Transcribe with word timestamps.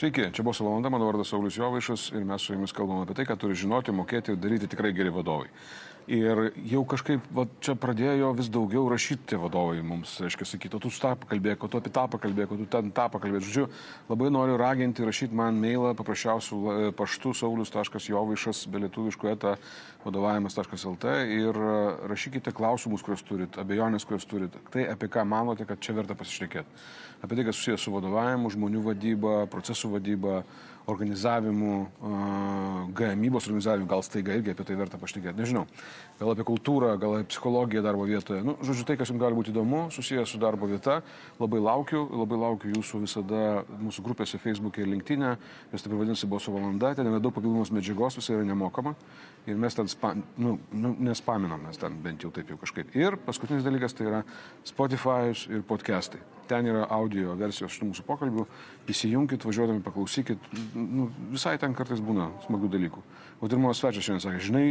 Sveiki, 0.00 0.30
čia 0.32 0.40
buvo 0.40 0.64
Valanda, 0.64 0.88
mano 0.88 1.04
vardas 1.04 1.28
Saulis 1.28 1.58
Jovaišas 1.58 2.06
ir 2.16 2.24
mes 2.24 2.40
su 2.40 2.54
jumis 2.54 2.72
kalbame 2.72 3.02
apie 3.04 3.12
tai, 3.18 3.26
ką 3.28 3.34
turi 3.36 3.52
žinoti, 3.52 3.92
mokėti 3.92 4.32
ir 4.32 4.38
daryti 4.40 4.70
tikrai 4.72 4.94
geri 4.96 5.10
vadovai. 5.12 5.50
Ir 6.08 6.38
jau 6.70 6.80
kažkaip 6.88 7.26
va, 7.36 7.44
čia 7.60 7.74
pradėjo 7.76 8.30
vis 8.38 8.48
daugiau 8.48 8.86
rašyti 8.88 9.36
vadovai 9.42 9.82
mums, 9.84 10.14
reiškia, 10.24 10.46
sakyti, 10.48 10.80
tu 10.80 10.88
tą 10.88 11.10
pakalbėk, 11.20 11.66
tu 11.68 11.78
apie 11.78 11.92
tą 11.92 12.06
pakalbėk, 12.14 12.54
tu 12.62 12.68
ten 12.72 12.88
tą 12.96 13.04
pakalbėk. 13.12 13.44
Žodžiu, 13.44 13.66
labai 14.08 14.30
noriu 14.32 14.56
raginti 14.56 15.04
rašyti 15.04 15.36
man 15.36 15.60
mailą 15.60 15.92
paprasčiausių 16.00 16.94
paštų 16.96 17.34
saulius.jovaišas, 17.42 18.64
belietuviškų 18.72 19.30
eta 19.34 19.58
vadovavimas.lt 20.06 21.12
ir 21.28 21.60
e, 21.60 21.76
rašykite 22.08 22.56
klausimus, 22.56 23.04
kuriuos 23.04 23.26
turit, 23.28 23.60
abejonės, 23.60 24.08
kuriuos 24.08 24.24
turit, 24.32 24.56
tai 24.72 24.88
apie 24.88 25.12
ką 25.12 25.28
manote, 25.28 25.68
kad 25.68 25.84
čia 25.84 25.92
verta 26.00 26.16
pasišnekėti. 26.16 26.88
Apie 27.20 27.36
tai, 27.36 27.44
kas 27.44 27.58
susijęs 27.58 27.82
su 27.84 27.92
vadovavimu, 27.92 28.48
žmonių 28.54 28.82
vadyba, 28.86 29.32
procesų 29.52 29.94
vadyba, 29.98 30.40
organizavimu, 30.90 31.86
gamybos 32.96 33.46
organizavimu, 33.46 33.86
gal 33.90 34.02
staiga 34.02 34.34
irgi 34.34 34.54
apie 34.54 34.64
tai 34.66 34.76
verta 34.78 34.98
pašnekėti, 35.00 35.38
nežinau. 35.38 35.66
Gal 36.18 36.32
apie 36.32 36.46
kultūrą, 36.48 36.94
gal 37.00 37.18
apie 37.18 37.28
psichologiją 37.30 37.82
darbo 37.84 38.06
vietoje. 38.08 38.42
Nu, 38.46 38.56
žodžiu, 38.64 38.86
tai, 38.88 38.96
kas 39.00 39.12
jums 39.12 39.22
gali 39.22 39.36
būti 39.36 39.52
įdomu, 39.54 39.82
susijęs 39.94 40.32
su 40.32 40.40
darbo 40.42 40.68
vieta. 40.70 41.00
Labai 41.40 41.60
laukiu, 41.62 42.02
labai 42.22 42.40
laukiu 42.40 42.72
jūsų 42.74 43.02
visada 43.04 43.44
mūsų 43.82 44.06
grupėse 44.08 44.40
Facebook'e 44.42 44.84
ir 44.84 44.90
LinkedIn'e. 44.94 45.36
Jūs 45.74 45.86
taip 45.86 45.94
vadinasi 45.94 46.30
Boso 46.30 46.56
valanda, 46.56 46.94
ten 46.96 47.12
yra 47.12 47.22
daug 47.22 47.36
papildomos 47.36 47.72
medžiagos, 47.76 48.18
visai 48.20 48.38
yra 48.38 48.48
nemokama. 48.48 48.96
Ir 49.48 49.60
mes 49.60 49.76
ten, 49.76 49.88
spa, 49.88 50.14
nu, 50.16 50.58
nu, 50.72 50.96
nespaminam, 51.00 51.68
mes 51.68 51.80
ten 51.80 51.96
bent 52.02 52.26
jau 52.26 52.32
taip 52.34 52.50
jau 52.50 52.58
kažkaip. 52.60 52.92
Ir 52.98 53.20
paskutinis 53.28 53.66
dalykas 53.66 53.96
tai 53.96 54.10
yra 54.10 54.26
Spotify'us 54.68 55.48
ir 55.52 55.64
podcastai. 55.68 56.20
Ten 56.50 56.66
yra 56.66 56.84
audio 56.90 57.36
versijos 57.38 57.76
šitų 57.76 57.92
mūsų 57.92 58.04
pokalbių. 58.08 58.46
Įsijunkit, 58.90 59.46
važiuodami, 59.46 59.84
paklausykit. 59.86 60.52
Nu, 60.74 61.08
visai 61.30 61.56
ten 61.62 61.76
kartais 61.78 62.02
būna 62.02 62.32
smagių 62.48 62.72
dalykų. 62.74 63.02
O 63.40 63.48
ir 63.48 63.58
mano 63.60 63.74
svečias 63.78 64.08
šiandien 64.08 64.24
sakė, 64.26 64.46
žinai, 64.50 64.64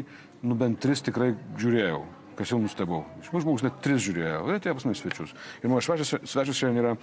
nu 0.44 0.60
bent 0.60 0.82
tris 0.84 1.06
tikrai 1.06 1.32
žiūrėjau 1.58 2.04
kas 2.40 2.54
jau 2.54 2.60
nustebau. 2.62 3.02
Mūsų 3.20 3.42
žmogus 3.44 3.64
net 3.66 3.80
tris 3.84 4.00
žiūrėjo, 4.06 4.36
o 4.46 4.54
atėjo 4.56 4.76
pas 4.78 4.86
mus 4.88 5.02
svečius. 5.02 5.34
Ir 5.60 5.72
mano 5.72 5.84
svečias, 5.84 6.14
svečias 6.24 6.60
šiandien 6.60 6.80
yra 6.86 6.94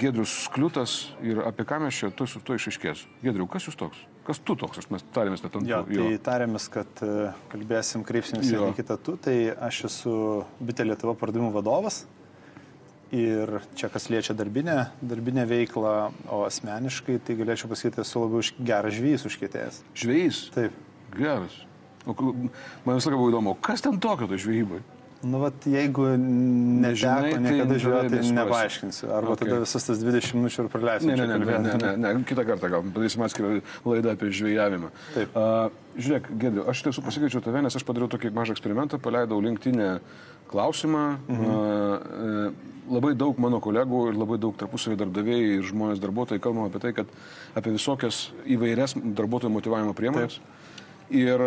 Gedrius 0.00 0.34
Kliutas 0.50 0.94
ir 1.22 1.38
apie 1.46 1.66
ką 1.68 1.78
mes 1.84 1.94
čia 1.94 2.10
tu 2.10 2.26
su 2.26 2.42
to 2.42 2.56
išaiškės. 2.58 3.04
Gedriu, 3.22 3.46
kas 3.50 3.68
jūs 3.68 3.78
toks? 3.78 4.00
Kas 4.26 4.42
tu 4.42 4.56
toks? 4.58 4.82
Aš 4.82 4.90
mes 4.90 5.06
tarėmės 5.14 5.44
net 5.44 5.58
ant 5.60 5.70
jo. 5.70 5.84
Tai 5.86 6.08
tarėmės, 6.26 6.66
kad 6.74 7.04
e, 7.06 7.30
kalbėsim, 7.52 8.02
kreipsimės 8.06 8.50
į 8.50 8.72
kitą 8.80 8.98
tu. 8.98 9.14
Tai 9.22 9.36
aš 9.70 9.84
esu 9.92 10.16
Bitė 10.58 10.88
Lietuva 10.90 11.14
pardavimų 11.22 11.54
vadovas. 11.54 12.02
Ir 13.10 13.56
čia 13.74 13.88
kas 13.90 14.06
liečia 14.06 14.36
darbinę, 14.38 14.92
darbinę 15.02 15.42
veiklą, 15.50 15.94
o 16.30 16.44
asmeniškai 16.46 17.18
tai 17.26 17.34
galėčiau 17.40 17.70
pasakyti, 17.72 18.04
esu 18.04 18.22
labiau 18.22 18.44
geras 18.62 18.94
žvėjys 18.94 19.26
užkėtėjęs. 19.26 19.80
Žvėjys? 19.98 20.38
Taip. 20.54 20.76
Geras. 21.16 21.56
O, 22.06 22.14
man 22.14 23.00
visą 23.00 23.10
laiką 23.10 23.18
buvo 23.18 23.32
įdomu, 23.32 23.56
kas 23.66 23.82
ten 23.82 23.98
tokio 23.98 24.30
to 24.30 24.38
žvėjybai? 24.38 24.78
Nu, 25.20 25.36
vat, 25.42 25.66
jeigu 25.68 26.06
neteko 26.16 27.10
tai 27.26 27.40
niekada 27.44 27.74
tai 27.74 27.80
žiūrėti, 27.82 28.12
tai 28.14 28.36
nepaaiškinsiu. 28.38 29.10
Arba 29.12 29.34
okay. 29.34 29.50
tada 29.50 29.58
visas 29.66 29.84
tas 29.84 30.00
20 30.00 30.38
minučių 30.38 30.62
ir 30.62 30.70
praleisiu. 30.72 31.10
Ne, 31.10 31.16
ne, 31.18 31.26
ne, 31.28 31.38
ne, 31.42 31.58
ne, 31.66 31.74
ne, 31.76 31.90
ne, 32.06 32.12
kitą 32.24 32.46
kartą 32.48 32.70
gal 32.72 32.86
padarysim 32.86 33.26
atskirą 33.26 33.50
laidą 33.84 34.14
apie 34.14 34.30
žvėjavimą. 34.38 34.88
Taip. 35.12 35.36
Uh, 35.36 35.92
žiūrėk, 36.00 36.30
Gedriu, 36.40 36.64
aš 36.72 36.80
tiesų 36.86 37.04
pasikeičiau 37.04 37.44
tave, 37.44 37.60
nes 37.66 37.76
aš 37.76 37.84
padariau 37.84 38.08
tokį 38.14 38.32
mažą 38.38 38.56
eksperimentą, 38.56 39.00
paleidau 39.04 39.42
linktinę 39.44 39.90
klausimą. 40.50 41.04
Mhm. 41.28 41.54
Uh, 41.54 42.68
labai 42.90 43.12
daug 43.14 43.38
mano 43.38 43.60
kolegų 43.62 44.08
ir 44.10 44.18
labai 44.18 44.38
daug 44.42 44.56
tarpusavio 44.58 44.98
darbdaviai 44.98 45.58
ir 45.58 45.68
žmonės 45.68 46.00
darbuotojai 46.02 46.42
kalbam 46.42 46.66
apie 46.66 46.80
tai, 46.82 46.90
kad 46.96 47.12
apie 47.58 47.74
visokias 47.76 48.30
įvairias 48.50 48.96
darbuotojų 48.98 49.52
motivavimo 49.54 49.94
priemonės. 49.94 50.40
Taip. 50.40 51.14
Ir 51.20 51.44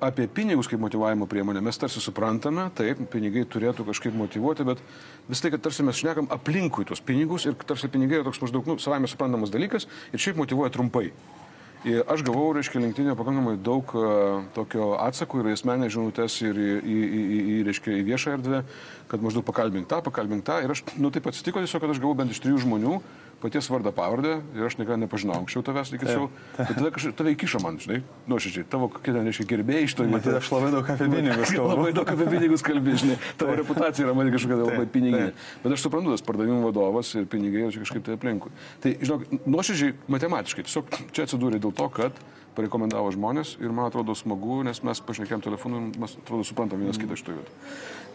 apie 0.00 0.26
pinigus 0.28 0.68
kaip 0.68 0.80
motivavimo 0.82 1.26
priemonę 1.26 1.62
mes 1.64 1.78
tarsi 1.80 2.02
suprantame, 2.04 2.68
taip, 2.76 3.00
pinigai 3.12 3.46
turėtų 3.48 3.86
kažkaip 3.88 4.16
motivuoti, 4.16 4.66
bet 4.68 4.82
vis 5.30 5.40
tai, 5.42 5.52
kad 5.54 5.64
tarsi 5.64 5.86
mes 5.86 5.96
šnekam 5.96 6.28
aplinkui 6.34 6.84
tuos 6.88 7.00
pinigus 7.00 7.46
ir 7.48 7.56
tarsi 7.66 7.88
pinigai 7.92 8.20
yra 8.20 8.28
toks 8.28 8.42
maždaug, 8.44 8.68
nu, 8.68 8.78
savame 8.82 9.08
suprantamas 9.10 9.52
dalykas 9.54 9.88
ir 10.12 10.22
šiaip 10.22 10.38
motivuoja 10.42 10.74
trumpai. 10.74 11.10
Ir 11.86 12.02
aš 12.10 12.24
gavau, 12.26 12.48
reiškia, 12.56 12.80
linktinė 12.82 13.12
pakankamai 13.14 13.52
daug 13.62 13.92
uh, 13.94 14.40
tokio 14.56 14.96
atsakų 14.98 15.38
ir 15.38 15.52
į 15.52 15.54
asmenę 15.54 15.86
žinutės 15.94 16.34
ir 16.42 16.58
į, 16.58 16.70
į, 16.82 16.96
į, 16.96 17.20
į, 17.20 17.36
į, 17.52 17.58
reiškia, 17.68 17.92
į 17.94 18.06
viešą 18.08 18.32
erdvę, 18.34 18.58
kad 19.06 19.22
maždaug 19.22 19.46
pakalbink 19.46 19.86
tą, 19.86 20.00
pakalbink 20.02 20.42
tą. 20.48 20.56
Ir 20.66 20.74
aš, 20.74 20.82
nu 20.98 21.12
taip 21.14 21.28
atsitiko 21.30 21.62
tiesiog, 21.62 21.84
kad 21.84 21.94
aš 21.94 22.02
gavau 22.02 22.18
bent 22.18 22.34
iš 22.34 22.42
trijų 22.42 22.64
žmonių, 22.64 22.96
paties 23.42 23.68
vardą 23.70 23.92
pavardę 23.92 24.38
ir 24.56 24.66
aš 24.66 24.78
niekada 24.80 24.96
nepažinau 25.02 25.36
anksčiau 25.40 25.64
tavęs 25.66 25.92
iki 25.96 26.08
šiol. 26.08 26.28
Bet 26.56 26.72
tada 26.78 26.90
kažkaip 26.94 27.16
tave 27.18 27.32
įkišo 27.34 27.60
man, 27.64 27.76
žinai, 27.82 27.98
nuoširdžiai, 28.30 28.66
tavo 28.72 28.88
kokie 28.92 29.12
ten, 29.12 29.26
reiškia, 29.28 29.48
gerbėjai 29.50 29.88
iš 29.88 29.96
to. 29.98 30.06
Matai, 30.10 30.36
aš 30.40 30.48
labai 30.54 30.70
daug 30.74 30.88
apie 30.94 31.08
pinigus 31.12 31.52
kalbu. 31.56 31.68
labai 31.74 31.90
daug 31.96 32.12
apie 32.14 32.28
pinigus 32.32 32.64
kalbėjai, 32.66 33.02
žinai, 33.04 33.18
tavo 33.40 33.58
reputacija 33.60 34.06
yra 34.06 34.16
man 34.16 34.32
kažkokia 34.34 34.60
labai 34.62 34.86
piniginė. 34.96 35.34
Bet 35.64 35.76
aš 35.76 35.84
suprantu, 35.84 36.14
tas 36.16 36.24
pardavimų 36.26 36.64
vadovas 36.70 37.12
ir 37.18 37.28
pinigai 37.30 37.68
čia 37.74 37.84
kažkaip 37.84 38.08
tai 38.08 38.16
aplinkui. 38.16 38.54
Tai, 38.82 38.96
žinok, 39.04 39.28
nuoširdžiai 39.44 39.94
matematiškai, 40.16 40.66
tiesiog 40.66 40.98
čia 41.12 41.28
atsidūrė 41.28 41.60
dėl 41.60 41.76
to, 41.76 41.90
kad 41.92 42.24
parekomendavo 42.56 43.12
žmonės 43.12 43.56
ir 43.60 43.72
man 43.74 43.90
atrodo 43.90 44.16
smagu, 44.16 44.62
nes 44.64 44.80
mes 44.86 45.02
pašnekėm 45.04 45.44
telefonu 45.44 45.82
ir 45.90 46.00
mes 46.00 46.16
atrodo 46.22 46.46
suprantam 46.48 46.80
vienas 46.80 46.96
kitą 47.00 47.18
iš 47.18 47.24
to 47.26 47.36
vietų. 47.36 47.56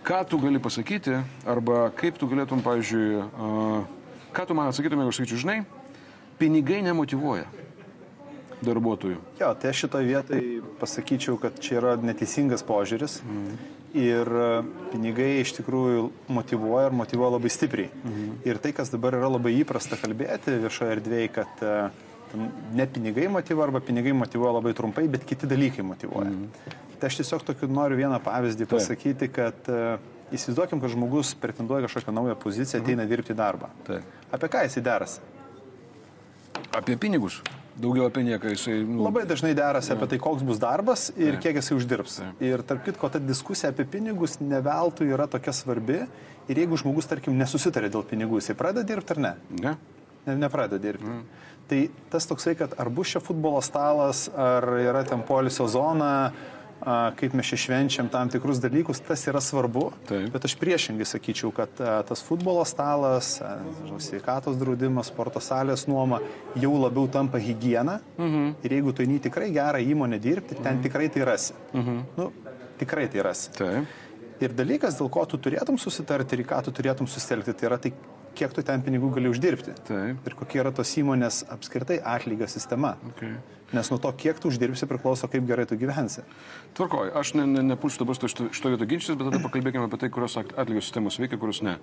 Ką 0.01 0.23
tu 0.25 0.39
gali 0.41 0.57
pasakyti 0.57 1.19
arba 1.45 1.91
kaip 1.93 2.17
tu 2.17 2.29
galėtum, 2.29 2.63
pavyzdžiui, 2.65 3.19
uh, 3.21 4.00
Ką 4.31 4.47
tu 4.47 4.55
man 4.55 4.71
atsakytum, 4.71 5.01
jeigu 5.01 5.11
aš 5.11 5.21
sakyčiau, 5.21 5.41
žinai, 5.43 5.57
pinigai 6.39 6.79
nemotivuoja 6.85 7.49
darbuotojų. 8.65 9.19
Jo, 9.39 9.51
tai 9.57 9.71
aš 9.71 9.85
šitoje 9.85 10.07
vietoje 10.07 10.61
pasakyčiau, 10.81 11.37
kad 11.41 11.57
čia 11.63 11.79
yra 11.79 11.95
neteisingas 12.01 12.63
požiūris. 12.67 13.19
Mm. 13.25 13.55
Ir 13.97 14.29
e, 14.29 14.51
pinigai 14.93 15.31
iš 15.41 15.55
tikrųjų 15.57 16.05
motivuoja 16.31 16.87
ir 16.87 16.95
motivuoja 16.95 17.33
labai 17.35 17.51
stipriai. 17.51 17.89
Mm. 18.05 18.29
Ir 18.47 18.61
tai, 18.63 18.71
kas 18.77 18.93
dabar 18.93 19.17
yra 19.17 19.31
labai 19.33 19.55
įprasta 19.59 19.99
kalbėti 19.99 20.55
viešoje 20.61 20.95
erdvėje, 20.95 21.33
kad 21.35 21.65
uh, 21.65 22.37
ne 22.77 22.87
pinigai 22.87 23.27
motivuoja 23.33 23.67
arba 23.67 23.81
pinigai 23.83 24.13
motivuoja 24.15 24.55
labai 24.61 24.71
trumpai, 24.77 25.09
bet 25.11 25.25
kiti 25.27 25.49
dalykai 25.49 25.83
motivuoja. 25.83 26.31
Mm. 26.31 26.79
Tai 27.01 27.09
aš 27.09 27.19
tiesiog 27.19 27.43
tokiu 27.49 27.67
noriu 27.67 27.99
vieną 27.99 28.21
pavyzdį 28.23 28.69
pasakyti, 28.71 29.27
kad 29.33 29.67
uh, 29.73 29.97
Įsivaizduokim, 30.31 30.79
kad 30.79 30.93
žmogus 30.93 31.33
pretenduoja 31.35 31.87
kažkokią 31.87 32.13
naują 32.15 32.35
poziciją, 32.39 32.79
mhm. 32.79 32.85
ateina 32.87 33.07
dirbti 33.09 33.35
darbą. 33.35 33.71
Taip. 33.87 34.19
Apie 34.31 34.51
ką 34.51 34.63
jisai 34.67 34.83
derasi? 34.85 35.19
Apie 36.71 36.95
pinigus. 36.97 37.41
Daugiau 37.81 38.05
apie 38.09 38.23
nieką 38.27 38.51
jisai. 38.51 38.81
Nu... 38.87 39.03
Labai 39.05 39.23
dažnai 39.27 39.53
derasi 39.55 39.91
ja. 39.91 39.97
apie 39.97 40.09
tai, 40.11 40.19
koks 40.21 40.43
bus 40.47 40.59
darbas 40.59 41.09
ir 41.15 41.37
ja. 41.37 41.39
kiek 41.43 41.59
jisai 41.61 41.77
uždirbs. 41.79 42.17
Ja. 42.19 42.31
Ir 42.51 42.63
tarp 42.67 42.83
kitko, 42.85 43.09
ta 43.11 43.19
diskusija 43.23 43.71
apie 43.71 43.85
pinigus 43.89 44.37
neveltui 44.43 45.09
yra 45.11 45.27
tokia 45.31 45.53
svarbi. 45.55 46.01
Ir 46.51 46.59
jeigu 46.59 46.79
žmogus, 46.79 47.07
tarkim, 47.07 47.37
nesusitarė 47.39 47.91
dėl 47.93 48.03
pinigų, 48.07 48.41
jisai 48.41 48.57
pradeda 48.59 48.83
dirbti 48.87 49.15
ar 49.15 49.21
ne? 49.23 49.33
Ne. 49.61 49.75
ne 50.27 50.35
nepradeda 50.41 50.81
dirbti. 50.83 51.07
Mm. 51.07 51.49
Tai 51.71 51.81
tas 52.11 52.27
toksai, 52.27 52.57
kad 52.59 52.73
ar 52.81 52.89
bus 52.91 53.13
čia 53.13 53.21
futbolo 53.23 53.61
stalas, 53.63 54.25
ar 54.35 54.67
yra 54.81 55.05
ten 55.07 55.23
polisio 55.23 55.69
zona, 55.71 56.31
kaip 57.19 57.35
mes 57.37 57.45
čia 57.45 57.59
švenčiam 57.61 58.09
tam 58.11 58.29
tikrus 58.31 58.61
dalykus, 58.61 59.01
tas 59.05 59.23
yra 59.29 59.41
svarbu. 59.43 59.87
Taip. 60.09 60.29
Bet 60.33 60.45
aš 60.49 60.55
priešingai 60.61 61.05
sakyčiau, 61.05 61.51
kad 61.55 61.81
tas 62.07 62.23
futbolo 62.25 62.63
stalas, 62.65 63.35
sveikatos 64.01 64.57
draudimas, 64.61 65.11
sporto 65.13 65.41
salės 65.43 65.87
nuoma 65.89 66.21
jau 66.57 66.73
labiau 66.81 67.09
tampa 67.11 67.41
hygiena. 67.41 67.99
Mhm. 68.17 68.53
Ir 68.65 68.77
jeigu 68.77 68.95
tu 68.95 69.05
eini 69.05 69.19
tikrai 69.21 69.51
gerą 69.53 69.81
įmonę 69.81 70.21
dirbti, 70.21 70.57
ten 70.57 70.77
mhm. 70.77 70.85
tikrai 70.87 71.09
tai 71.13 71.27
rasi. 71.27 71.57
Mhm. 71.73 71.99
Nu, 72.17 72.31
tikrai 72.81 73.07
tai 73.11 73.27
rasi. 73.29 73.51
Taip. 73.57 73.99
Ir 74.41 74.55
dalykas, 74.57 74.97
dėl 74.97 75.09
ko 75.13 75.21
tu 75.29 75.37
turėtum 75.37 75.77
susitarti 75.77 76.33
ir 76.33 76.41
į 76.41 76.47
ką 76.49 76.63
tu 76.65 76.73
turėtum 76.73 77.05
susitelkti, 77.05 77.53
tai 77.53 77.67
yra 77.69 77.77
tai, 77.77 77.91
kiek 78.37 78.53
tu 78.55 78.63
ten 78.65 78.81
pinigų 78.81 79.11
gali 79.13 79.29
uždirbti. 79.29 79.75
Taip. 79.85 80.25
Ir 80.25 80.37
kokia 80.39 80.63
yra 80.63 80.71
tos 80.73 80.89
įmonės 80.97 81.43
apskritai 81.53 81.99
atlygio 82.01 82.49
sistema. 82.49 82.95
Okay. 83.11 83.35
Nes 83.71 83.87
nuo 83.91 83.99
to, 84.03 84.11
kiek 84.19 84.39
tu 84.41 84.51
uždirbsi, 84.51 84.87
priklauso, 84.89 85.29
kaip 85.31 85.45
gerai 85.47 85.63
tu 85.69 85.77
gyvensi. 85.79 86.25
Tvarkoj, 86.75 87.13
aš 87.15 87.33
nepulsiu 87.39 87.55
ne, 87.55 87.67
ne 87.71 87.77
dabar 87.77 88.31
šito, 88.31 88.49
šito 88.51 88.73
vieto 88.73 88.87
ginčytis, 88.89 89.15
bet 89.15 89.31
tada 89.31 89.39
pakalbėkime 89.47 89.87
apie 89.87 90.01
tai, 90.01 90.11
kurios 90.11 90.35
atlygio 90.41 90.83
sistemos 90.83 91.19
veikia, 91.21 91.39
kurios 91.39 91.63
ne. 91.63 91.77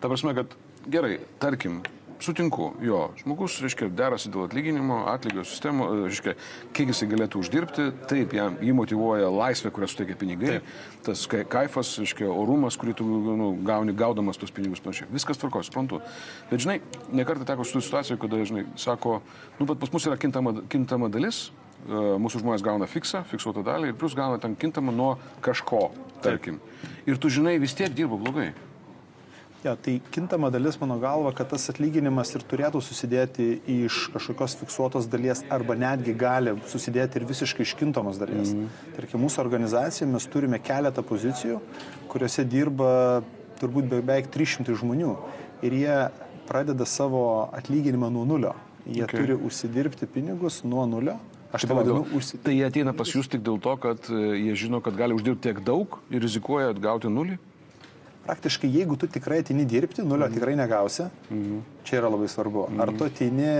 Ta 0.00 0.08
prasme, 0.08 0.32
kad 0.38 0.56
gerai, 0.88 1.18
tarkim, 1.42 1.82
sutinku, 2.22 2.72
jo, 2.82 3.00
žmogus, 3.20 3.56
reiškia, 3.62 3.88
derasi 3.94 4.30
dėl 4.32 4.46
atlyginimo, 4.46 5.02
atlygio 5.10 5.44
sistemo, 5.46 5.86
reiškia, 6.04 6.34
kiek 6.76 6.92
jisai 6.92 7.08
galėtų 7.10 7.40
uždirbti, 7.42 7.86
taip, 8.10 8.34
jam 8.36 8.58
jį 8.62 8.74
motivuoja 8.76 9.30
laisvė, 9.32 9.72
kurią 9.74 9.88
suteikia 9.90 10.16
pinigai, 10.20 10.58
taip. 10.58 10.70
tas 11.08 11.24
kaifas, 11.30 11.94
reiškia, 12.02 12.28
orumas, 12.30 12.78
kurį 12.80 12.96
tu 13.00 13.08
nu, 13.08 13.50
gauni 13.66 13.96
gaudamas 13.96 14.40
tos 14.40 14.54
pinigus, 14.54 14.82
panašiai. 14.84 15.10
Viskas 15.14 15.40
tvarko, 15.40 15.62
suprantu. 15.66 16.00
Bet, 16.50 16.62
žinai, 16.64 16.80
nekartą 17.12 17.46
teko 17.48 17.66
su 17.66 17.82
situacija, 17.82 18.18
kada, 18.20 18.42
žinai, 18.46 18.66
sako, 18.80 19.20
nu, 19.58 19.68
bet 19.70 19.80
pas 19.82 19.92
mus 19.94 20.08
yra 20.10 20.18
kintama, 20.20 20.56
kintama 20.72 21.10
dalis, 21.12 21.48
e, 21.86 22.04
mūsų 22.24 22.44
žmonės 22.44 22.64
gauna 22.64 22.90
fiksą, 22.90 23.24
fiksuotą 23.32 23.64
dalį 23.66 23.92
ir 23.92 23.98
plus 24.00 24.16
gauna 24.18 24.40
ten 24.42 24.56
kintamą 24.58 24.94
nuo 24.94 25.14
kažko, 25.44 25.88
tarkim. 26.24 26.60
Taip. 26.62 26.92
Ir 27.04 27.18
tu 27.20 27.28
žinai, 27.28 27.58
vis 27.60 27.76
tiek 27.76 27.92
dirba 27.92 28.16
blogai. 28.16 28.52
Ja, 29.64 29.72
tai 29.80 29.94
kintama 30.12 30.50
dalis, 30.52 30.76
mano 30.76 30.98
galva, 31.00 31.30
kad 31.32 31.48
tas 31.48 31.62
atlyginimas 31.72 32.34
ir 32.36 32.42
turėtų 32.44 32.82
susidėti 32.84 33.46
iš 33.72 34.10
kažkokios 34.12 34.58
fiksuotos 34.60 35.06
dalies 35.08 35.40
arba 35.48 35.72
netgi 35.80 36.12
gali 36.20 36.52
susidėti 36.68 37.16
ir 37.16 37.24
visiškai 37.30 37.64
iš 37.64 37.72
kintamos 37.80 38.20
dalies. 38.20 38.52
Mm. 38.52 38.66
Tarkim, 38.92 39.22
mūsų 39.24 39.40
organizacijoje 39.40 40.10
mes 40.10 40.26
turime 40.28 40.60
keletą 40.60 41.00
pozicijų, 41.08 41.62
kuriuose 42.12 42.44
dirba 42.44 42.90
turbūt 43.62 43.88
beveik 43.88 44.28
300 44.34 44.76
žmonių 44.82 45.14
ir 45.64 45.78
jie 45.80 45.96
pradeda 46.44 46.84
savo 46.84 47.24
atlyginimą 47.56 48.12
nuo 48.12 48.26
nulio. 48.28 48.52
Jie 48.84 49.06
okay. 49.06 49.16
turi 49.16 49.40
užsidirbti 49.48 50.10
pinigus 50.12 50.60
nuo 50.68 50.84
nulio. 50.84 51.16
Aš 51.56 51.64
tai 51.64 51.80
vadinu 51.80 52.04
užsidirbti. 52.12 52.44
Tai 52.50 52.58
jie 52.58 52.68
ateina 52.68 52.92
pas 52.92 53.16
jūs 53.16 53.32
tik 53.32 53.40
dėl 53.48 53.56
to, 53.64 53.78
kad 53.80 54.12
e, 54.12 54.20
jie 54.42 54.60
žino, 54.66 54.84
kad 54.84 55.00
gali 55.00 55.16
uždirbti 55.16 55.48
tiek 55.48 55.64
daug 55.64 56.02
ir 56.12 56.20
rizikuoja 56.20 56.76
atgauti 56.76 57.08
nulį? 57.08 57.40
Praktiškai 58.24 58.70
jeigu 58.72 58.96
tu 58.96 59.08
tikrai 59.10 59.40
atini 59.42 59.64
dirbti, 59.68 60.02
nulio 60.02 60.26
mm. 60.28 60.34
tikrai 60.34 60.54
negausi. 60.56 61.06
Mm. 61.30 61.60
Čia 61.84 61.98
yra 62.00 62.10
labai 62.12 62.28
svarbu. 62.32 62.64
Mm. 62.70 62.80
Ar 62.80 62.92
tu 62.96 63.06
atini 63.08 63.50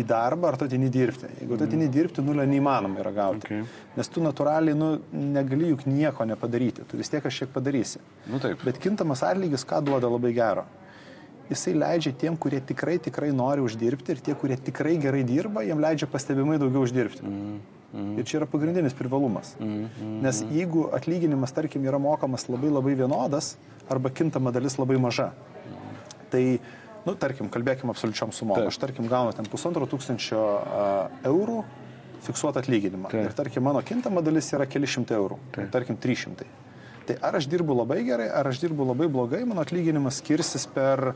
į 0.00 0.04
darbą, 0.08 0.50
ar 0.50 0.58
tu 0.60 0.68
atini 0.68 0.88
dirbti. 0.92 1.28
Jeigu 1.42 1.58
tu 1.58 1.66
atini 1.68 1.88
dirbti, 1.92 2.24
nulio 2.24 2.46
neįmanoma 2.48 3.02
yra 3.02 3.12
gauti. 3.16 3.44
Okay. 3.44 3.66
Nes 3.98 4.10
tu 4.12 4.24
natūraliai 4.24 4.78
nu, 4.78 4.90
negali 5.36 5.70
juk 5.74 5.84
nieko 5.90 6.26
nepadaryti. 6.28 6.88
Tu 6.88 7.00
vis 7.00 7.12
tiek 7.12 7.24
kažkiek 7.24 7.52
padarysi. 7.52 8.00
Nu, 8.30 8.40
taip. 8.42 8.64
Bet 8.64 8.80
kintamas 8.82 9.24
atlygis 9.26 9.66
ką 9.68 9.82
duoda 9.84 10.10
labai 10.12 10.32
gero? 10.36 10.66
Jisai 11.46 11.76
leidžia 11.78 12.10
tiem, 12.18 12.34
kurie 12.40 12.58
tikrai 12.58 12.96
tikrai 12.98 13.30
nori 13.36 13.62
uždirbti 13.62 14.16
ir 14.16 14.22
tie, 14.24 14.34
kurie 14.34 14.56
tikrai 14.58 14.96
gerai 15.02 15.22
dirba, 15.28 15.62
jiem 15.62 15.78
leidžia 15.82 16.08
pastebimai 16.10 16.58
daugiau 16.58 16.82
uždirbti. 16.88 17.22
Mm. 17.22 17.75
Mm. 17.96 18.18
Ir 18.20 18.28
čia 18.28 18.40
yra 18.40 18.48
pagrindinis 18.50 18.94
privalumas. 18.96 19.54
Mm. 19.56 19.86
Nes 20.24 20.42
jeigu 20.52 20.86
atlyginimas, 20.96 21.54
tarkim, 21.56 21.86
yra 21.88 22.00
mokamas 22.02 22.44
labai 22.50 22.68
labai 22.74 22.92
vienodas 22.98 23.54
arba 23.88 24.12
kintama 24.12 24.52
dalis 24.52 24.76
labai 24.76 24.98
maža, 25.00 25.30
mm. 25.32 25.96
tai, 26.34 26.42
nu, 27.06 27.16
tarkim, 27.16 27.48
kalbėkime 27.52 27.94
absoliučiam 27.94 28.34
sumom. 28.36 28.60
Taip. 28.60 28.68
Aš, 28.74 28.80
tarkim, 28.82 29.08
gaunu 29.08 29.32
ten 29.36 29.48
pusantro 29.48 29.88
tūkstančio 29.88 30.44
uh, 30.44 31.24
eurų 31.32 31.62
fiksuotą 32.26 32.60
atlyginimą. 32.60 33.08
Taip. 33.14 33.30
Ir, 33.30 33.34
tarkim, 33.38 33.64
mano 33.64 33.80
kintama 33.86 34.20
dalis 34.26 34.52
yra 34.52 34.68
keli 34.68 34.90
šimtai 34.90 35.16
eurų. 35.16 35.40
Taip. 35.56 35.72
Tarkim, 35.72 35.96
300. 36.02 36.48
Tai 37.06 37.16
ar 37.22 37.38
aš 37.38 37.46
dirbu 37.48 37.76
labai 37.78 38.00
gerai, 38.06 38.26
ar 38.34 38.48
aš 38.50 38.60
dirbu 38.64 38.88
labai 38.88 39.06
blogai, 39.12 39.44
mano 39.46 39.62
atlyginimas 39.62 40.18
skirsis 40.20 40.66
per 40.74 41.12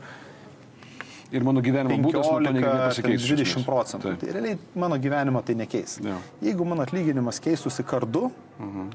ir 1.31 1.45
mano 1.47 1.61
gyvenimo 1.63 1.95
15, 1.95 2.05
būdas 2.05 2.27
nuo 2.27 2.41
to 2.43 2.53
nepasikeis. 2.57 3.27
20 3.29 3.65
procentų. 3.67 4.15
Tai 4.21 4.33
realiai 4.35 4.59
mano 4.83 4.99
gyvenimo 5.01 5.41
tai 5.45 5.55
nekeis. 5.59 5.97
Ja. 6.03 6.17
Jeigu 6.43 6.67
mano 6.67 6.85
atlyginimas 6.85 7.39
keistųsi 7.43 7.85
kardu, 7.87 8.27
mhm. 8.59 8.91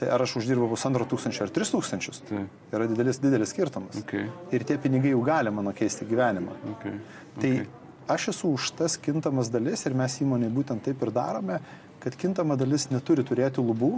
tai 0.00 0.10
ar 0.14 0.24
aš 0.26 0.36
uždirbu 0.42 0.70
pusantro 0.72 1.06
tūkstančio 1.08 1.46
ar 1.46 1.54
tris 1.54 1.72
tūkstančius, 1.74 2.22
tai 2.28 2.44
yra 2.74 2.88
didelis, 2.90 3.20
didelis 3.22 3.54
skirtumas. 3.54 3.98
Okay. 4.02 4.28
Ir 4.54 4.66
tie 4.66 4.78
pinigai 4.82 5.14
jau 5.14 5.22
gali 5.26 5.54
mano 5.54 5.74
keisti 5.76 6.06
gyvenimą. 6.08 6.58
Okay. 6.74 7.00
Tai 7.38 7.52
okay. 7.54 7.66
aš 8.18 8.30
esu 8.34 8.52
už 8.58 8.72
tas 8.78 8.98
kintamas 9.02 9.50
dalis 9.54 9.86
ir 9.86 9.98
mes 9.98 10.20
įmonėje 10.22 10.54
būtent 10.54 10.86
taip 10.86 11.02
ir 11.06 11.14
darome, 11.14 11.62
kad 12.02 12.14
kintama 12.18 12.58
dalis 12.58 12.90
neturi 12.92 13.26
turėti 13.26 13.62
lubų 13.62 13.96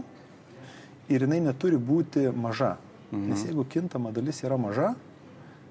ir 1.11 1.27
jinai 1.27 1.41
neturi 1.51 1.81
būti 1.81 2.29
maža. 2.33 2.77
Mhm. 3.11 3.31
Nes 3.33 3.45
jeigu 3.49 3.65
kintama 3.67 4.13
dalis 4.15 4.45
yra 4.45 4.57
maža, 4.61 4.95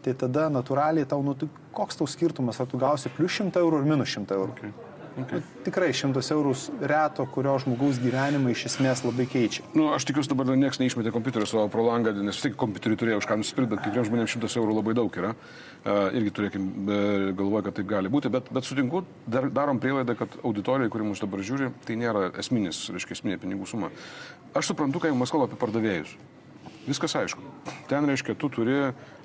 tai 0.09 0.17
tada 0.27 0.49
natūraliai 0.53 1.07
tau, 1.09 1.23
nu, 1.25 1.35
tai 1.37 1.49
koks 1.75 1.99
tau 1.99 2.09
skirtumas, 2.09 2.59
ar 2.59 2.69
tu 2.69 2.81
gausi 2.81 3.11
plus 3.13 3.39
100 3.39 3.61
eurų 3.61 3.81
ar 3.81 3.91
minus 3.93 4.15
100 4.17 4.37
eurų. 4.37 4.55
Okay. 4.57 4.77
Okay. 5.19 5.39
Nu, 5.41 5.63
tikrai 5.65 5.89
šimtas 5.95 6.29
eurų 6.33 6.53
reto, 6.87 7.25
kurio 7.33 7.55
žmogaus 7.61 7.99
gyvenimą 8.01 8.53
iš 8.53 8.65
esmės 8.69 9.01
labai 9.03 9.25
keičia. 9.29 9.65
Nu, 9.75 9.89
aš 9.95 10.05
tikiuosi 10.07 10.31
dabar 10.31 10.51
niekas 10.53 10.79
neišmetė 10.81 11.11
kompiuterio 11.15 11.47
savo 11.49 11.65
pro 11.71 11.83
langą, 11.87 12.13
nes 12.15 12.37
vis 12.37 12.45
tiek 12.45 12.55
kompiuterį 12.59 12.99
turėjau 13.01 13.21
už 13.23 13.27
ką 13.29 13.39
nusipirkti, 13.41 13.71
bet 13.73 13.83
kiekvienam 13.83 14.07
žmonėms 14.09 14.35
šimtas 14.35 14.57
eurų 14.61 14.77
labai 14.79 14.95
daug 14.99 15.19
yra. 15.21 15.33
Uh, 15.79 16.07
irgi 16.15 16.33
turėkim 16.39 16.65
uh, 16.69 17.27
galvoje, 17.39 17.67
kad 17.67 17.79
taip 17.79 17.91
gali 17.91 18.11
būti, 18.11 18.31
bet, 18.33 18.49
bet 18.55 18.67
sutinku, 18.67 19.03
dar, 19.27 19.49
darom 19.53 19.81
prielaidą, 19.83 20.15
kad 20.19 20.39
auditorijai, 20.43 20.91
kuri 20.93 21.11
mus 21.11 21.23
dabar 21.23 21.43
žiūri, 21.43 21.71
tai 21.87 21.99
nėra 21.99 22.29
esminis, 22.39 22.85
reiškia, 22.93 23.19
esminė 23.19 23.39
pinigų 23.41 23.67
suma. 23.69 23.91
Aš 24.57 24.73
suprantu, 24.73 25.03
kai 25.03 25.15
mes 25.15 25.31
kalbame 25.31 25.51
apie 25.51 25.61
pardavėjus. 25.61 26.15
Viskas 26.87 27.15
aišku. 27.19 27.43
Ten 27.89 28.07
reiškia, 28.07 28.35
tu 28.39 28.49
turi 28.53 28.75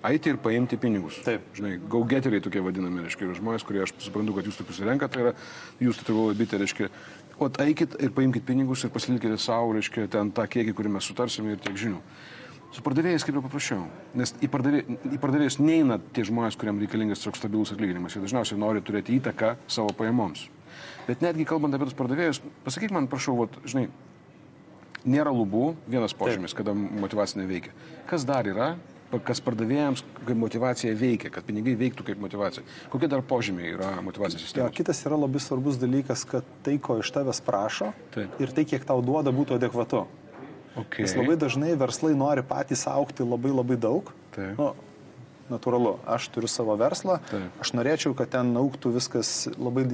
eiti 0.05 0.33
ir 0.33 0.39
paimti 0.43 0.77
pinigus. 0.81 1.21
Taip. 1.25 1.47
Žinai, 1.57 1.77
gaugeteriai 1.91 2.43
tokie 2.45 2.63
vadinami, 2.65 3.05
reiškia, 3.07 3.29
yra 3.29 3.37
žmonės, 3.39 3.65
kurie 3.67 3.85
aš 3.85 3.95
suprantu, 4.05 4.35
kad 4.37 4.49
jūs 4.49 4.59
tokius 4.59 4.83
renkat, 4.85 5.15
tai 5.15 5.25
yra 5.25 5.35
jūs 5.81 6.01
tai 6.01 6.11
galvoja 6.11 6.39
bitė, 6.39 6.61
reiškia, 6.61 6.91
o 7.39 7.49
eikit 7.65 7.97
ir 8.03 8.15
paimkite 8.17 8.47
pinigus 8.51 8.85
ir 8.85 8.93
pasilikite 8.95 9.39
savo, 9.41 9.73
reiškia, 9.77 10.09
ten 10.13 10.33
tą 10.35 10.47
kiekį, 10.51 10.75
kurį 10.77 10.97
mes 10.97 11.09
sutarsime 11.09 11.55
ir 11.55 11.63
tiek 11.65 11.79
žinių. 11.79 12.03
Su 12.75 12.83
pardavėjais 12.83 13.23
kaip 13.23 13.37
ir 13.39 13.45
paprasčiau, 13.45 13.85
nes 14.19 14.33
į, 14.43 14.49
pardavė, 14.51 14.81
į 15.15 15.19
pardavėjus 15.23 15.61
neina 15.63 16.01
tie 16.17 16.25
žmonės, 16.27 16.57
kuriam 16.59 16.81
reikalingas 16.83 17.23
toks 17.23 17.39
stabilus 17.39 17.71
atlyginimas. 17.71 18.17
Jie 18.17 18.25
dažniausiai 18.25 18.59
nori 18.59 18.83
turėti 18.83 19.15
įtaką 19.21 19.53
savo 19.71 19.95
pajamoms. 19.95 20.49
Bet 21.07 21.23
netgi 21.23 21.47
kalbant 21.47 21.77
apie 21.77 21.87
tos 21.87 21.95
pardavėjus, 21.95 22.41
pasakyk 22.67 22.91
man, 22.97 23.07
prašau, 23.13 23.37
vat, 23.45 23.61
žinai, 23.63 23.87
nėra 25.05 25.33
lubų, 25.35 25.75
vienas 25.91 26.15
požymis, 26.17 26.57
kada 26.57 26.75
motivacija 26.75 27.43
neveikia. 27.43 27.75
Kas 28.11 28.25
dar 28.29 28.49
yra, 28.49 28.75
kas 29.25 29.41
pardavėjams, 29.45 30.03
kaip 30.25 30.39
motivacija 30.39 30.95
veikia, 30.99 31.31
kad 31.35 31.47
pinigai 31.47 31.77
veiktų 31.79 32.07
kaip 32.09 32.23
motivacija. 32.23 32.65
Kokie 32.93 33.11
dar 33.11 33.23
požymiai 33.27 33.75
yra 33.77 33.91
motivacijos 34.05 34.43
sistemos? 34.43 34.67
Ja, 34.67 34.75
kitas 34.75 35.05
yra 35.07 35.19
labai 35.21 35.43
svarbus 35.43 35.79
dalykas, 35.81 36.25
kad 36.29 36.47
tai, 36.67 36.79
ko 36.83 36.99
iš 37.03 37.13
tavęs 37.15 37.43
prašo 37.45 37.93
Taip. 38.17 38.41
ir 38.43 38.55
tai, 38.57 38.67
kiek 38.69 38.87
tau 38.89 39.05
duoda, 39.05 39.35
būtų 39.35 39.59
adekvatu. 39.61 40.07
Okay. 40.75 41.05
Nes 41.05 41.15
labai 41.15 41.37
dažnai 41.39 41.77
verslai 41.79 42.17
nori 42.19 42.43
patys 42.47 42.83
aukti 42.91 43.27
labai 43.27 43.53
labai 43.55 43.79
daug. 43.79 44.11
Taip. 44.35 44.59
Nu, 44.59 44.73
natūralu, 45.53 45.99
aš 46.09 46.27
turiu 46.35 46.51
savo 46.51 46.75
verslą, 46.81 47.21
Taip. 47.31 47.63
aš 47.63 47.75
norėčiau, 47.77 48.17
kad 48.19 48.33
ten 48.35 48.51
auktų 48.59 48.97
viskas 48.97 49.45
labai 49.55 49.87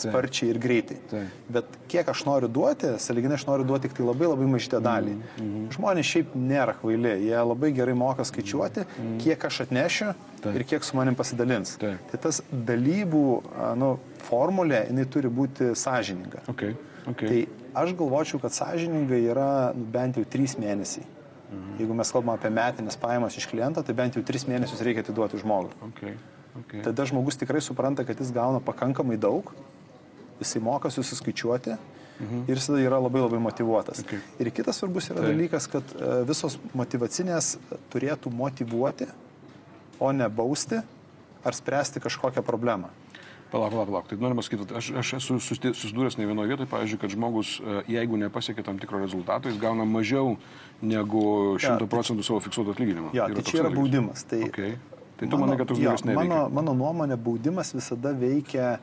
sparčiai 0.00 0.50
ir 0.52 0.58
greitai. 0.62 0.96
Taip. 1.10 1.38
Bet 1.56 1.78
kiek 1.90 2.08
aš 2.12 2.24
noriu 2.28 2.48
duoti, 2.48 2.94
saliginai 3.02 3.38
aš 3.38 3.46
noriu 3.48 3.66
duoti 3.68 3.88
tik 3.88 3.96
tai 3.98 4.06
labai 4.06 4.30
labai 4.30 4.48
mažytę 4.54 4.80
dalį. 4.84 5.14
Mm 5.16 5.46
-hmm. 5.46 5.68
Žmonės 5.76 6.10
šiaip 6.12 6.34
nėra 6.34 6.74
kvaili, 6.80 7.14
jie 7.26 7.44
labai 7.52 7.72
gerai 7.72 7.94
moka 7.94 8.24
skaičiuoti, 8.24 8.80
mm 8.80 9.06
-hmm. 9.06 9.20
kiek 9.22 9.44
aš 9.44 9.60
atnešiu 9.60 10.12
Taip. 10.40 10.56
ir 10.56 10.64
kiek 10.64 10.84
su 10.84 10.96
manim 10.96 11.14
pasidalins. 11.14 11.76
Taip. 11.76 12.10
Tai 12.10 12.20
tas 12.20 12.42
dalybų 12.52 13.42
nu, 13.76 13.98
formulė, 14.28 14.86
jinai 14.88 15.04
turi 15.04 15.28
būti 15.28 15.74
sąžininga. 15.74 16.38
Okay. 16.48 16.74
Okay. 17.06 17.28
Tai 17.28 17.46
aš 17.82 17.94
galvočiau, 17.94 18.40
kad 18.40 18.52
sąžininga 18.52 19.14
yra 19.14 19.72
nu, 19.74 19.84
bent 19.84 20.16
jau 20.16 20.24
trys 20.24 20.56
mėnesiai. 20.58 21.04
Mhm. 21.50 21.78
Jeigu 21.78 21.94
mes 21.94 22.12
kalbame 22.12 22.38
apie 22.38 22.50
metinės 22.50 22.98
pajamas 23.00 23.36
iš 23.36 23.46
kliento, 23.50 23.82
tai 23.82 23.94
bent 23.94 24.14
jau 24.14 24.22
tris 24.22 24.46
mėnesius 24.46 24.82
reikia 24.86 25.02
atiduoti 25.02 25.40
žmogui. 25.40 25.72
Okay. 25.90 26.14
Okay. 26.64 26.82
Tada 26.82 27.06
žmogus 27.06 27.38
tikrai 27.38 27.60
supranta, 27.62 28.04
kad 28.04 28.18
jis 28.18 28.32
gauna 28.34 28.60
pakankamai 28.60 29.18
daug 29.20 29.52
jisai 30.40 30.62
moka 30.64 30.90
susiskaičiuoti 30.90 31.74
mhm. 31.74 32.44
ir 32.48 32.60
jis 32.60 32.70
yra 32.80 33.00
labai 33.00 33.24
labai 33.24 33.40
motivuotas. 33.42 34.04
Okay. 34.04 34.22
Ir 34.40 34.52
kitas 34.54 34.80
svarbus 34.80 35.10
yra 35.12 35.22
tai. 35.22 35.34
dalykas, 35.34 35.68
kad 35.70 35.94
e, 35.96 36.22
visos 36.28 36.58
motivacinės 36.76 37.56
turėtų 37.92 38.32
motivuoti, 38.34 39.10
o 40.00 40.10
ne 40.16 40.28
bausti 40.32 40.80
ar 41.44 41.56
spręsti 41.56 42.00
kažkokią 42.00 42.44
problemą. 42.44 42.90
Palauk, 43.50 43.72
palauk, 43.72 43.88
palauk. 43.88 44.06
Tai 44.06 44.16
norima 44.22 44.42
sakyti, 44.46 44.68
aš, 44.78 44.92
aš 45.00 45.12
esu 45.18 45.36
susidūręs 45.42 46.16
ne 46.20 46.26
vienoje 46.28 46.52
vietoje, 46.52 46.70
pavyzdžiui, 46.70 47.00
kad 47.02 47.10
žmogus, 47.10 47.56
e, 47.58 47.80
jeigu 47.96 48.18
nepasiekia 48.20 48.62
tam 48.66 48.78
tikro 48.78 49.00
rezultato, 49.02 49.50
jis 49.50 49.58
gauna 49.58 49.86
mažiau 49.88 50.36
negu 50.82 51.24
100 51.58 51.66
ja, 51.66 51.74
tai, 51.80 51.88
procentų 51.90 52.26
savo 52.26 52.38
fiksuoto 52.44 52.76
atlyginimo. 52.76 53.10
Ja, 53.16 53.26
tai, 53.32 53.42
čia 53.46 53.64
yra 53.64 53.72
baudimas. 53.74 54.22
Tai, 54.30 54.44
okay. 54.46 54.76
tai 55.18 55.28
tu 55.32 55.40
manai, 55.40 55.58
kad 55.58 55.72
tas 55.72 55.82
dalykas 55.82 56.06
neveikia? 56.06 56.30
Mano, 56.30 56.44
mano 56.60 56.76
nuomonė, 56.78 57.18
baudimas 57.18 57.74
visada 57.74 58.14
veikia 58.14 58.76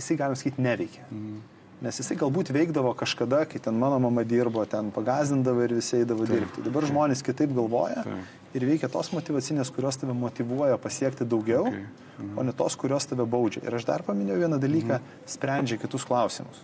jisai, 0.00 0.18
galim 0.20 0.38
sakyti, 0.38 0.62
neveikia. 0.64 1.06
Mm. 1.10 1.40
Nes 1.80 1.96
jisai 1.96 2.16
galbūt 2.20 2.50
veikdavo 2.52 2.90
kažkada, 2.98 3.46
kai 3.48 3.60
ten 3.62 3.78
mano 3.80 3.96
mama 4.04 4.20
dirbo, 4.28 4.66
ten 4.68 4.90
pagazindavo 4.92 5.62
ir 5.64 5.72
visi 5.78 5.96
eidavo 6.02 6.26
Taip. 6.26 6.34
dirbti. 6.34 6.64
Dabar 6.66 6.84
žmonės 6.90 7.22
kitaip 7.24 7.54
galvoja 7.56 8.02
Taip. 8.04 8.34
ir 8.58 8.66
veikia 8.68 8.90
tos 8.92 9.08
motivacinės, 9.14 9.70
kurios 9.72 9.96
tave 10.00 10.12
motivuoja 10.16 10.76
pasiekti 10.80 11.24
daugiau, 11.24 11.70
okay. 11.70 11.86
mm. 12.18 12.34
o 12.36 12.44
ne 12.44 12.52
tos, 12.56 12.76
kurios 12.80 13.08
tave 13.08 13.24
baudžia. 13.24 13.64
Ir 13.64 13.78
aš 13.78 13.88
dar 13.88 14.04
paminėjau 14.04 14.42
vieną 14.42 14.60
dalyką 14.60 14.98
mm.- 14.98 15.16
sprendžia 15.36 15.80
kitus 15.80 16.04
klausimus. 16.08 16.60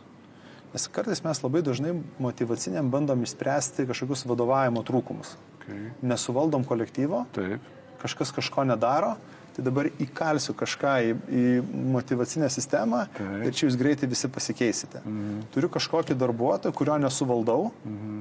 Nes 0.74 0.84
kartais 0.92 1.24
mes 1.24 1.40
labai 1.40 1.62
dažnai 1.64 1.94
motivaciniam 2.20 2.90
bandom 2.92 3.22
išspręsti 3.24 3.86
kažkokius 3.88 4.26
vadovavimo 4.28 4.82
trūkumus. 4.84 5.32
Okay. 5.62 5.94
Nesuvaldom 6.04 6.68
kolektyvo, 6.68 7.24
Taip. 7.32 7.64
kažkas 8.02 8.36
kažko 8.36 8.68
nedaro 8.68 9.14
tai 9.56 9.64
dabar 9.64 9.88
įkalsiu 9.88 10.52
kažką 10.56 10.94
į, 11.00 11.12
į 11.32 11.44
motivacinę 11.94 12.48
sistemą 12.52 13.06
Taip. 13.16 13.46
ir 13.48 13.54
čia 13.56 13.70
jūs 13.70 13.78
greitai 13.80 14.08
visi 14.10 14.28
pasikeisite. 14.28 15.00
Mhm. 15.00 15.46
Turiu 15.54 15.70
kažkokį 15.72 16.16
darbuotoją, 16.20 16.74
kurio 16.76 16.98
nesuvaldau. 17.00 17.70
Mhm. 17.86 18.20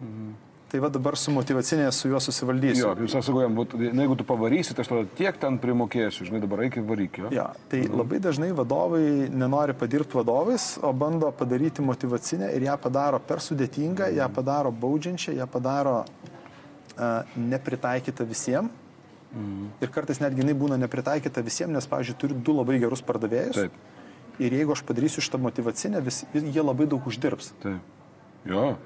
Mhm. 0.00 0.30
Tai 0.70 0.78
va 0.84 0.86
dabar 0.94 1.16
su 1.18 1.32
motivacinė 1.34 1.88
su 1.90 2.06
juo 2.06 2.20
susivaldysiu. 2.22 2.84
Jo, 2.84 2.90
jūs 3.02 3.16
sakojam, 3.26 3.56
jeigu 3.82 4.14
tu 4.14 4.22
pavarysi, 4.28 4.70
tai 4.70 4.84
aš 4.84 4.90
tada 4.92 5.08
tiek 5.18 5.40
ten 5.42 5.56
primokėsiu, 5.58 6.28
žinai, 6.28 6.38
dabar 6.44 6.62
reikia 6.62 6.84
varykio. 6.86 7.32
Jo, 7.34 7.48
tai 7.72 7.80
mhm. 7.82 7.96
labai 7.98 8.20
dažnai 8.22 8.52
vadovai 8.54 9.02
nenori 9.34 9.74
padirbti 9.74 10.14
vadovais, 10.20 10.76
o 10.86 10.92
bando 10.94 11.32
padaryti 11.34 11.82
motivacinę 11.82 12.52
ir 12.54 12.68
ją 12.68 12.78
padaro 12.78 13.18
per 13.18 13.42
sudėtingą, 13.42 14.12
mhm. 14.12 14.20
ją 14.22 14.30
padaro 14.38 14.70
baudžiančią, 14.70 15.34
ją 15.40 15.48
padaro 15.50 15.96
uh, 16.04 17.34
nepritaikytą 17.34 18.28
visiems 18.30 18.86
Mhm. 19.34 19.66
Ir 19.80 19.88
kartais 19.94 20.18
netgi 20.20 20.42
jinai 20.42 20.54
būna 20.58 20.78
nepritaikyta 20.80 21.42
visiems, 21.46 21.72
nes, 21.72 21.86
pavyzdžiui, 21.86 22.18
turiu 22.18 22.36
du 22.42 22.52
labai 22.56 22.78
gerus 22.82 23.02
pardavėjus. 23.06 23.54
Taip. 23.54 23.72
Ir 24.40 24.52
jeigu 24.56 24.72
aš 24.72 24.82
padarysiu 24.88 25.22
šitą 25.22 25.38
motivacinę, 25.38 26.00
vis, 26.02 26.24
jie 26.34 26.62
labai 26.64 26.86
daug 26.90 27.04
uždirbs. 27.06 27.52
Taip. 27.62 27.80
Jo. 28.48 28.76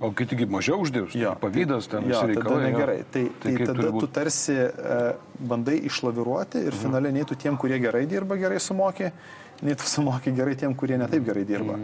O 0.00 0.10
kiti 0.12 0.36
kaip 0.36 0.50
mažiau 0.52 0.82
uždirbs, 0.84 1.14
Jo. 1.16 1.30
pavydas 1.40 1.86
ten 1.88 2.02
Jo, 2.04 2.08
visi 2.08 2.20
tada 2.20 2.28
reikalai. 2.34 2.60
jo. 2.60 2.68
negerai. 2.68 2.96
Tai, 3.10 3.22
tai, 3.40 3.52
tai 3.56 3.66
tada 3.66 3.92
tu 3.96 4.06
tarsi 4.12 4.52
e, 4.52 5.14
bandai 5.40 5.78
išlaviruoti 5.88 6.60
ir 6.68 6.72
finaliai 6.76 7.12
nei 7.16 7.24
tu 7.24 7.34
tiem, 7.34 7.56
kurie 7.56 7.78
gerai 7.80 8.04
dirba, 8.06 8.36
gerai 8.36 8.58
sumoki, 8.60 9.08
nei 9.62 9.74
tu 9.74 9.84
sumoki 9.88 10.34
gerai 10.36 10.54
tiem, 10.54 10.74
kurie 10.76 10.98
netaip 11.00 11.24
gerai 11.24 11.44
dirba. 11.48 11.78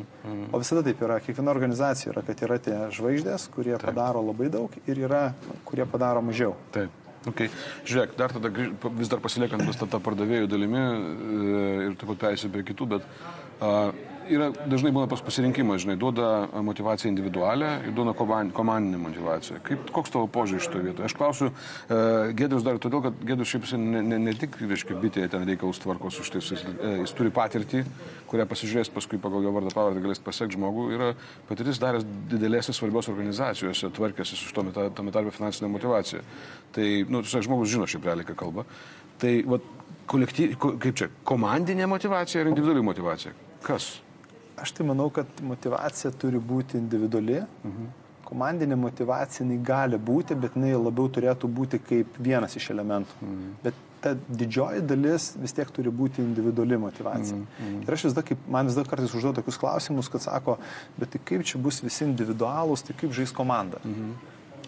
O 0.52 0.58
visada 0.60 0.82
taip 0.84 1.00
yra. 1.00 1.16
Kiekviena 1.24 1.50
organizacija 1.54 2.12
yra, 2.12 2.20
kad 2.26 2.36
yra 2.44 2.58
tie 2.60 2.76
žvaigždės, 2.92 3.48
kurie 3.54 3.78
padaro 3.80 4.20
labai 4.20 4.50
daug 4.52 4.68
ir 4.86 4.98
yra, 5.08 5.32
kurie 5.64 5.86
padaro 5.88 6.20
mažiau. 6.20 6.52
Taip. 6.76 6.90
Okay. 7.30 7.50
Žiūrėk, 7.86 8.16
dar 8.18 8.32
tada 8.34 8.50
vis 8.50 9.10
dar 9.10 9.20
pasiliekant 9.22 9.62
vis 9.68 9.78
tą 9.78 10.00
pardavėjų 10.02 10.48
dalimi 10.50 10.80
e, 10.82 11.60
ir 11.86 11.94
taip 12.00 12.10
pat 12.14 12.22
perėsiu 12.24 12.50
prie 12.50 12.64
kitų, 12.66 12.88
bet 12.96 13.06
a, 13.62 13.92
yra 14.30 14.50
dažnai 14.70 14.92
būna 14.94 15.08
pas 15.10 15.20
pasirinkimas, 15.24 15.82
žinai, 15.84 15.96
duoda 16.00 16.46
motivaciją 16.62 17.10
individualią 17.10 17.70
ir 17.88 17.94
duoda 17.96 18.12
koman- 18.18 18.52
komandinę 18.54 18.98
motivaciją. 19.02 19.58
Kaip, 19.66 19.90
koks 19.94 20.12
tavo 20.14 20.28
požiūris 20.30 20.66
šitoje 20.68 20.84
vietoje? 20.86 21.08
Aš 21.08 21.16
klausiu 21.18 21.48
e, 21.50 22.32
Gedrius 22.38 22.62
dar 22.66 22.78
todėl, 22.82 23.02
kad 23.08 23.18
Gedrius 23.26 23.52
šiaip 23.52 23.66
ne, 23.80 24.02
ne, 24.06 24.18
ne 24.28 24.34
tik, 24.38 24.56
reiškia, 24.60 24.96
bitėje 25.02 25.32
ten 25.34 25.46
reikalus 25.48 25.80
tvarko 25.82 26.10
su 26.14 26.24
šitais, 26.28 26.52
jis, 26.54 26.64
e, 26.78 26.92
jis 27.02 27.14
turi 27.18 27.32
patirtį, 27.34 27.82
kurią 28.30 28.46
pasižiūrės 28.52 28.92
paskui 28.94 29.18
pagal 29.22 29.44
jo 29.44 29.52
vardą 29.56 29.74
pavardę 29.74 30.04
galės 30.04 30.22
pasiekti 30.22 30.56
žmogų, 30.58 30.86
yra 30.96 31.12
patirtis 31.50 31.80
daręs 31.82 32.06
didelėse 32.32 32.72
svarbios 32.76 33.10
organizacijose, 33.12 33.90
tvarkėsi 33.96 34.36
su 34.38 34.48
šito 34.50 34.64
tame 34.96 35.12
tarpe 35.12 35.34
finansinė 35.34 35.70
motivacija. 35.74 36.22
Tai, 36.72 36.86
nu, 37.08 37.20
tiesiog 37.24 37.48
žmogus 37.48 37.72
žino 37.74 37.86
šiaip 37.90 38.06
realiai, 38.08 38.26
ką 38.30 38.36
kalba. 38.44 38.64
Tai, 39.20 39.32
va, 39.46 39.58
kolektyv, 40.10 40.54
ko- 40.60 40.72
kaip 40.82 40.96
čia, 40.98 41.10
komandinė 41.28 41.86
motivacija 41.90 42.42
ir 42.42 42.50
individuali 42.50 42.82
motivacija. 42.84 43.32
Kas? 43.62 43.92
Aš 44.62 44.72
tai 44.78 44.86
manau, 44.86 45.08
kad 45.10 45.26
motivacija 45.42 46.12
turi 46.14 46.38
būti 46.38 46.78
individuali. 46.78 47.42
Mhm. 47.64 47.90
Komandinė 48.32 48.78
motivacija 48.80 49.44
jinai 49.44 49.58
gali 49.60 49.98
būti, 50.00 50.36
bet 50.40 50.54
jinai 50.56 50.72
labiau 50.78 51.10
turėtų 51.12 51.50
būti 51.52 51.80
kaip 51.82 52.14
vienas 52.18 52.54
iš 52.56 52.70
elementų. 52.72 53.18
Mhm. 53.20 53.48
Bet 53.64 53.80
ta 54.02 54.14
didžioji 54.14 54.82
dalis 54.86 55.28
vis 55.38 55.54
tiek 55.54 55.70
turi 55.70 55.90
būti 55.94 56.22
individuali 56.24 56.78
motivacija. 56.80 57.36
Mhm. 57.36 57.82
Ir 57.84 57.96
aš 57.98 58.06
vis 58.08 58.16
dar, 58.16 58.26
kaip, 58.26 58.46
man 58.48 58.70
vis 58.70 58.78
dar 58.78 58.88
kartais 58.88 59.14
užduoda 59.14 59.42
tokius 59.42 59.60
klausimus, 59.60 60.10
kad 60.12 60.24
sako, 60.24 60.56
bet 60.98 61.12
tai 61.12 61.20
kaip 61.30 61.44
čia 61.46 61.60
bus 61.62 61.82
visi 61.82 62.06
individualūs, 62.06 62.86
tai 62.86 62.96
kaip 62.98 63.14
žais 63.18 63.34
komanda. 63.34 63.82
Mhm. 63.84 64.14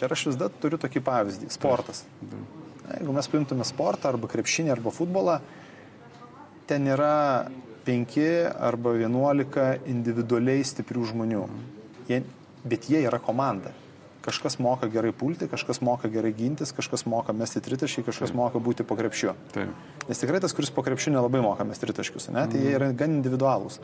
Ir 0.02 0.12
aš 0.12 0.26
vis 0.26 0.38
dar 0.38 0.50
turiu 0.60 0.78
tokį 0.78 1.00
pavyzdį- 1.06 1.50
sportas. 1.58 2.04
Na, 2.20 2.98
Jeigu 2.98 3.14
mes 3.16 3.28
paimtume 3.28 3.64
sportą 3.64 4.10
arba 4.10 4.28
krepšinį 4.28 4.70
arba 4.74 4.90
futbolą, 4.90 5.40
ten 6.66 6.86
yra 6.86 7.48
5 7.84 8.18
arba 8.58 8.94
11 8.96 9.88
individualiai 9.90 10.64
stiprių 10.64 11.08
žmonių. 11.12 11.46
Jie, 12.08 12.22
bet 12.64 12.88
jie 12.90 13.04
yra 13.04 13.20
komanda. 13.22 13.72
Kažkas 14.24 14.56
moka 14.56 14.88
gerai 14.88 15.12
pulti, 15.12 15.44
kažkas 15.52 15.82
moka 15.84 16.08
gerai 16.08 16.30
gintis, 16.32 16.72
kažkas 16.72 17.04
moka 17.04 17.34
mesti 17.36 17.60
tritaškį, 17.60 18.06
kažkas 18.06 18.32
moka 18.32 18.56
būti 18.56 18.86
po 18.88 18.96
krepšiu. 18.96 19.34
Taip. 19.52 19.74
Nes 20.08 20.20
tikrai 20.20 20.40
tas, 20.40 20.54
kuris 20.56 20.72
po 20.72 20.80
krepšiu 20.84 21.12
nelabai 21.12 21.42
moka 21.44 21.66
mesti 21.68 21.84
tritaškius, 21.84 22.30
ne? 22.32 22.46
tai 22.48 22.62
jie 22.62 22.72
yra 22.78 22.88
gan 22.96 23.18
individualūs. 23.18 23.82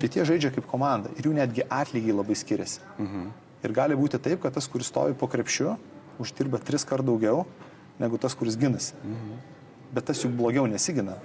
Bet 0.00 0.18
jie 0.18 0.26
žaidžia 0.28 0.52
kaip 0.52 0.68
komanda 0.68 1.08
ir 1.16 1.30
jų 1.30 1.32
netgi 1.40 1.64
atlygiai 1.64 2.18
labai 2.20 2.36
skiriasi. 2.36 2.84
Ir 3.64 3.74
gali 3.74 3.96
būti 3.96 4.20
taip, 4.20 4.42
kad 4.44 4.52
tas, 4.54 4.68
kuris 4.68 4.92
stovi 4.92 5.16
po 5.16 5.26
krepšiu, 5.26 5.78
uždirba 6.20 6.60
tris 6.60 6.84
kart 6.84 7.06
daugiau 7.06 7.46
negu 7.98 8.20
tas, 8.20 8.36
kuris 8.36 8.60
ginasi. 8.60 8.92
Bet 9.88 10.04
tas 10.04 10.20
juk 10.20 10.36
blogiau 10.36 10.68
nesigina, 10.68 11.16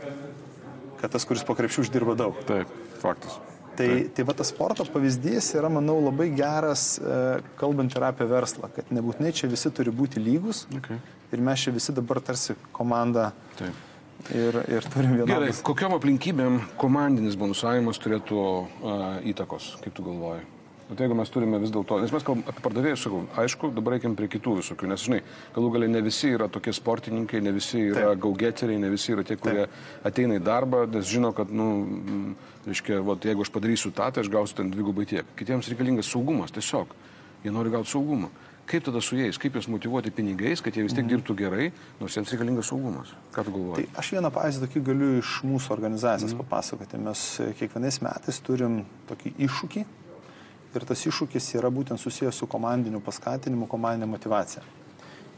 kad 1.03 1.11
tas, 1.11 1.25
kuris 1.27 1.43
po 1.43 1.51
krepšiu 1.59 1.83
uždirba 1.83 2.15
daug. 2.15 2.37
Taip, 2.47 2.69
faktas. 3.03 3.35
Tai, 3.75 3.87
tai 4.13 4.23
va 4.23 4.35
tas 4.37 4.51
sporto 4.53 4.85
pavyzdys 4.87 5.49
yra, 5.57 5.67
manau, 5.73 5.97
labai 6.05 6.29
geras, 6.37 6.93
e, 7.01 7.15
kalbant 7.59 7.91
ir 7.97 8.05
apie 8.05 8.27
verslą, 8.29 8.69
kad 8.71 8.91
nebūtinai 8.93 9.31
čia 9.35 9.49
visi 9.51 9.71
turi 9.73 9.91
būti 9.91 10.21
lygus 10.21 10.63
Okay. 10.77 10.99
ir 11.33 11.41
mes 11.41 11.59
čia 11.65 11.73
visi 11.73 11.91
dabar 11.97 12.21
tarsi 12.21 12.53
komanda 12.71 13.31
Taip. 13.57 13.73
ir, 14.29 14.59
ir 14.77 14.85
turim 14.93 15.17
Gerai, 15.17 15.25
vienodus. 15.49 15.63
kokiam 15.65 15.97
aplinkybėm 15.97 16.61
komandinis 16.77 17.35
bonusavimas 17.35 17.97
turėtų 17.97 18.37
uh, 18.37 19.17
įtakos, 19.33 19.73
kaip 19.81 19.97
tu 19.97 20.05
galvoji? 20.05 20.45
Bet 20.89 20.99
jeigu 20.99 21.15
mes 21.15 21.29
turime 21.31 21.57
vis 21.63 21.71
dėlto, 21.71 21.95
nes 22.03 22.11
mes 22.11 22.25
kalbame 22.27 22.43
apie 22.51 22.61
pardavėjus, 22.65 23.05
sakau, 23.05 23.21
aišku, 23.39 23.69
dabar 23.75 23.95
reikiam 23.95 24.17
prie 24.19 24.27
kitų 24.33 24.57
visokių, 24.59 24.89
nes, 24.91 25.05
žinai, 25.07 25.21
galų 25.55 25.69
galia 25.77 25.87
ne 25.93 26.01
visi 26.03 26.33
yra 26.35 26.49
tokie 26.51 26.73
sportininkai, 26.75 27.39
ne 27.41 27.53
visi 27.55 27.85
yra 27.87 28.09
Taip. 28.09 28.23
gaugeteriai, 28.25 28.81
ne 28.83 28.91
visi 28.91 29.15
yra 29.15 29.23
tie, 29.27 29.37
kurie 29.39 29.63
ateina 30.03 30.35
į 30.35 30.43
darbą, 30.43 30.83
nes 30.91 31.07
žino, 31.07 31.31
kad, 31.37 31.53
nu, 31.55 31.69
mm, 31.87 32.51
reiškia, 32.67 32.99
vat, 33.07 33.23
jeigu 33.31 33.45
aš 33.45 33.53
padarysiu 33.55 33.93
tą, 33.95 34.09
tai 34.11 34.25
aš 34.25 34.31
gausiu 34.33 34.59
ten 34.59 34.73
dvigubai 34.75 35.07
tiek. 35.07 35.31
Kitiems 35.39 35.71
reikalingas 35.71 36.11
saugumas, 36.11 36.51
tiesiog. 36.51 36.91
Jie 37.45 37.55
nori 37.55 37.71
gauti 37.71 37.95
saugumą. 37.95 38.31
Kaip 38.67 38.85
tada 38.85 39.01
su 39.03 39.17
jais, 39.19 39.35
kaip 39.39 39.57
juos 39.57 39.65
motivuoti 39.67 40.11
pinigais, 40.15 40.61
kad 40.63 40.75
jie 40.75 40.85
vis 40.85 40.93
tiek 40.95 41.07
dirbtų 41.07 41.35
gerai, 41.35 41.65
nors 41.99 42.15
jiems 42.15 42.31
reikalingas 42.31 42.69
saugumas. 42.71 43.11
Ką 43.35 43.43
tu 43.43 43.51
galvoji? 43.51 43.89
Tai 43.89 43.99
aš 43.99 44.11
vieną 44.15 44.31
pavyzdį 44.31 44.67
tokį 44.67 44.83
galiu 44.87 45.09
iš 45.17 45.33
mūsų 45.43 45.73
organizacijos 45.75 46.31
mm. 46.31 46.45
papasakoti. 46.45 47.01
Mes 47.03 47.25
e, 47.43 47.49
kiekvienais 47.59 47.99
metais 48.05 48.39
turim 48.47 48.79
tokį 49.09 49.33
iššūkį 49.49 49.83
ir 50.79 50.85
tas 50.89 51.03
iššūkis 51.09 51.51
yra 51.57 51.71
būtent 51.73 52.01
susijęs 52.01 52.39
su 52.41 52.47
komandiniu 52.49 53.01
paskatinimu, 53.03 53.67
komandinė 53.71 54.09
motivacija. 54.11 54.63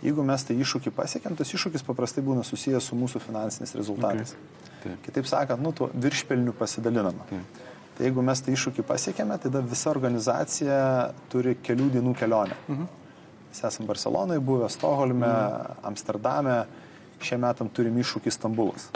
Jeigu 0.03 0.23
mes 0.27 0.43
tą 0.45 0.53
iššūkį 0.53 0.91
pasiekėm, 0.93 1.37
tas 1.39 1.51
iššūkis 1.55 1.85
paprastai 1.85 2.23
būna 2.25 2.43
susijęs 2.45 2.91
su 2.91 2.97
mūsų 2.99 3.21
finansiniais 3.23 3.73
rezultatais. 3.77 4.35
Taip. 4.83 4.99
Kitaip 5.05 5.29
sakant, 5.29 5.63
nu, 5.63 5.71
tuo 5.73 5.89
viršpelniu 5.93 6.53
pasidalinama. 6.57 7.25
Tai 7.95 8.03
jeigu 8.03 8.23
mes 8.27 8.41
tą 8.43 8.51
iššūkį 8.53 8.83
pasiekėme, 8.85 9.37
tada 9.41 9.63
visa 9.63 9.89
organizacija 9.89 10.77
turi 11.31 11.55
kelių 11.63 11.89
dienų 11.95 12.13
kelionę. 12.19 12.57
Mhm. 12.67 12.89
Mes 13.49 13.63
esame 13.63 13.87
Barcelonoje 13.87 14.43
buvę, 14.43 14.69
Stoholme, 14.69 15.31
mhm. 15.31 15.85
Amsterdame, 15.89 16.57
šie 17.23 17.39
metam 17.41 17.71
turim 17.71 17.95
iššūkį 18.03 18.35
Stambulas. 18.35 18.89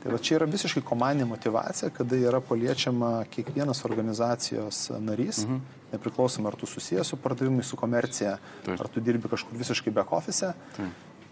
Tai 0.00 0.12
va 0.14 0.18
čia 0.18 0.38
yra 0.38 0.46
visiškai 0.48 0.80
komandinė 0.86 1.28
motivacija, 1.28 1.90
kada 1.92 2.16
yra 2.16 2.40
paliečiama 2.40 3.26
kiekvienas 3.32 3.84
organizacijos 3.84 4.86
narys, 4.96 5.42
mhm. 5.44 5.60
nepriklausomai 5.92 6.52
ar 6.52 6.56
tu 6.60 6.68
susijęs 6.70 7.12
su 7.12 7.18
pardavimai, 7.20 7.64
su 7.66 7.76
komercija, 7.76 8.38
Taip. 8.64 8.80
ar 8.80 8.88
tu 8.88 9.02
dirbi 9.04 9.28
kažkur 9.28 9.58
visiškai 9.60 9.92
back 9.92 10.12
office, 10.16 10.54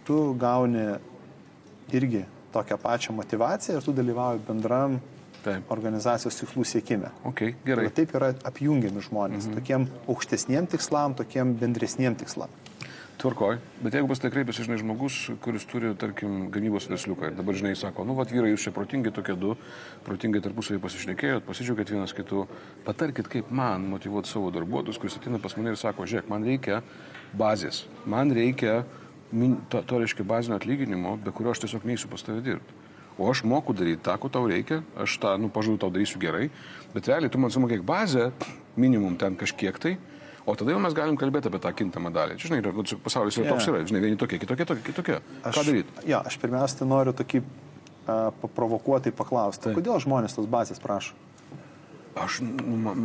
tu 0.05 0.19
gauni 0.41 0.85
irgi 1.97 2.27
tokią 2.53 2.77
pačią 2.83 3.15
motivaciją 3.17 3.79
ir 3.79 3.85
tu 3.85 3.95
dalyvauji 3.97 4.45
bendram 4.47 4.99
Taip. 5.45 5.71
organizacijos 5.73 6.37
tikslų 6.41 6.65
siekime. 6.67 7.13
Ok, 7.25 7.41
Tai 7.41 7.53
gerai. 7.65 7.85
va 7.89 7.95
taip 7.95 8.15
yra 8.21 8.33
apjungiami 8.51 9.05
žmonės, 9.09 9.49
mhm. 9.49 9.61
tokiem 9.61 9.89
aukštesniem 10.09 10.69
tikslam, 10.69 11.17
tokiem 11.17 11.55
bendresniem 11.61 12.19
tikslam. 12.19 12.53
Tvarkoj, 13.19 13.57
bet 13.83 13.97
jeigu 13.97 14.07
pas 14.07 14.21
tai 14.23 14.29
kreipiasi, 14.31 14.63
žinai, 14.63 14.77
žmogus, 14.79 15.15
kuris 15.43 15.65
turi, 15.67 15.89
tarkim, 15.99 16.53
gamybos 16.55 16.85
versliuką 16.87 17.33
ir 17.33 17.35
dabar, 17.35 17.57
žinai, 17.59 17.73
sako, 17.75 18.05
nu, 18.07 18.15
vat 18.15 18.31
vyrai, 18.31 18.53
jūs 18.53 18.69
čia 18.69 18.73
protingi 18.77 19.11
tokie 19.11 19.35
du, 19.35 19.57
protingai 20.07 20.39
tarpusavį 20.45 20.79
pasišnekėjot, 20.85 21.43
pasidžiaugėt 21.49 21.91
vienas 21.91 22.15
kitų, 22.15 22.45
patarkit, 22.87 23.27
kaip 23.33 23.51
man 23.51 23.89
motivuoti 23.91 24.31
savo 24.31 24.53
darbuotojus, 24.55 25.01
kuris 25.03 25.19
ateina 25.19 25.41
pas 25.43 25.57
mane 25.59 25.73
ir 25.75 25.81
sako, 25.81 26.07
žiūrėk, 26.07 26.29
man 26.31 26.47
reikia 26.47 26.79
bazės, 27.35 27.81
man 28.07 28.31
reikia 28.39 28.85
to, 29.73 29.83
to 29.83 29.99
reiškia 29.99 30.27
bazinio 30.29 30.61
atlyginimo, 30.61 31.17
be 31.19 31.35
kurio 31.35 31.51
aš 31.57 31.65
tiesiog 31.65 31.89
neįsiu 31.91 32.13
pas 32.13 32.23
tave 32.23 32.45
dirbti. 32.47 32.85
O 33.19 33.27
aš 33.33 33.43
moku 33.43 33.75
daryti 33.75 34.05
tą, 34.07 34.15
ko 34.23 34.31
tau 34.31 34.47
reikia, 34.47 34.79
aš 34.95 35.17
tą, 35.19 35.35
nu, 35.43 35.51
pažadu, 35.51 35.81
tau 35.83 35.91
darysiu 35.91 36.23
gerai, 36.23 36.53
bet 36.95 37.11
realiai 37.11 37.35
tu 37.35 37.43
man 37.43 37.51
sumokėk 37.51 37.83
bazę, 37.83 38.29
minimum 38.79 39.19
ten 39.19 39.35
kažkiek 39.35 39.83
tai, 39.83 39.97
o 40.49 40.57
tada 40.57 40.73
jau 40.73 40.81
mes 40.81 40.97
galim 40.97 41.19
kalbėti 41.21 41.51
apie 41.51 41.61
tą 41.63 41.73
kintamą 41.77 42.13
dalį. 42.15 42.39
Žinai, 42.41 42.61
vat 42.65 42.93
pasaulis 43.05 43.37
yra 43.37 43.53
toks 43.53 43.69
yra, 43.69 43.83
žinai, 43.89 44.03
vieni 44.07 44.21
tokie, 44.21 44.41
kitokie, 44.41 44.67
tokie, 44.69 44.85
kitokie. 44.91 45.19
Ką 45.45 45.65
daryti? 45.67 46.07
Jo, 46.09 46.23
aš 46.29 46.39
pirmiausia 46.41 46.81
tai 46.81 46.89
noriu 46.89 47.15
tokį 47.17 47.43
uh, 47.45 48.29
paprovokuotai 48.43 49.13
paklausti, 49.17 49.75
kodėl 49.77 50.01
žmonės 50.05 50.39
tos 50.39 50.49
bazės 50.51 50.81
prašo? 50.83 51.17
Aš, 52.19 52.41
nu, 52.43 52.79
man, 52.83 53.05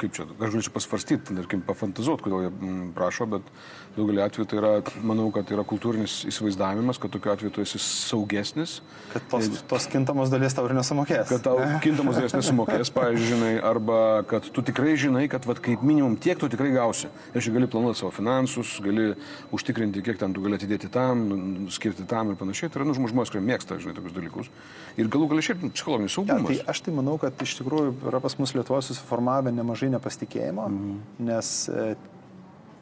kaip 0.00 0.12
čia, 0.16 0.26
aš 0.38 0.52
galėčiau 0.54 0.74
pasvarstyti, 0.74 1.36
tarkim, 1.38 1.62
pafantazuoti, 1.64 2.24
kodėl 2.26 2.46
jie 2.46 2.50
mm, 2.52 2.92
prašo, 2.96 3.26
bet 3.30 3.46
daugelį 3.94 4.22
atvejų 4.24 4.46
tai 4.50 4.58
yra, 4.58 4.72
manau, 5.06 5.28
kad 5.34 5.50
yra 5.54 5.62
kultūrinis 5.70 6.24
įsivaizdavimas, 6.28 6.98
kad 6.98 7.12
tokiu 7.14 7.30
atveju 7.34 7.52
tu 7.54 7.62
esi 7.62 7.78
saugesnis, 7.82 8.80
Kad 9.14 9.28
tos, 9.30 9.46
tos 9.70 9.84
kintamos 9.92 10.32
dalies 10.32 10.56
tau 10.56 10.64
ir 10.66 10.74
nesumokės. 10.74 11.28
kad 11.30 11.44
tau 11.46 11.60
kintamos 11.84 12.18
dėsnės 12.18 12.40
nesumokės, 12.48 12.90
pavyzdžiui, 12.96 13.52
arba 13.62 13.98
kad 14.26 14.48
tu 14.50 14.64
tikrai 14.66 14.96
žinai, 14.98 15.28
kad 15.30 15.46
vat, 15.46 15.60
kaip 15.62 15.84
minimum 15.86 16.16
tiek 16.18 16.40
tu 16.40 16.48
tikrai 16.50 16.72
gausi. 16.74 17.06
Ir 17.34 17.46
gali 17.54 17.68
planuoti 17.70 18.00
savo 18.02 18.10
finansus, 18.16 18.74
gali 18.82 19.12
užtikrinti, 19.54 20.02
kiek 20.02 20.18
ten 20.18 20.34
tu 20.34 20.42
gali 20.42 20.58
atidėti 20.58 20.90
tam, 20.90 21.22
nu, 21.30 21.70
skirti 21.70 22.02
tam 22.10 22.32
ir 22.34 22.40
panašiai. 22.40 22.72
Tai 22.74 22.82
yra 22.82 22.88
nu, 22.90 22.96
žmonės, 22.98 23.30
kurie 23.30 23.44
mėgsta, 23.46 23.78
žinai, 23.78 23.94
tokius 23.94 24.16
dalykus. 24.16 24.50
Ir 24.98 25.06
galų 25.12 25.30
galia 25.30 25.46
šiaip 25.46 25.62
psichologinis 25.76 26.10
Ja, 26.10 26.16
saugumas. 26.18 26.50
tai 26.50 26.70
aš 26.74 26.82
tai 26.88 26.94
manau, 26.98 27.14
kad 27.22 27.38
iš 27.46 27.54
tikrųjų 27.60 27.94
yra 28.10 28.20
pas 28.24 28.34
mus 28.42 28.54
Lietuvoje 28.58 28.88
susiformavę 28.90 29.53
nemažai 29.56 29.90
nepasitikėjimo, 29.94 30.68
mhm. 30.68 30.96
nes 31.30 31.52
e, 31.68 31.90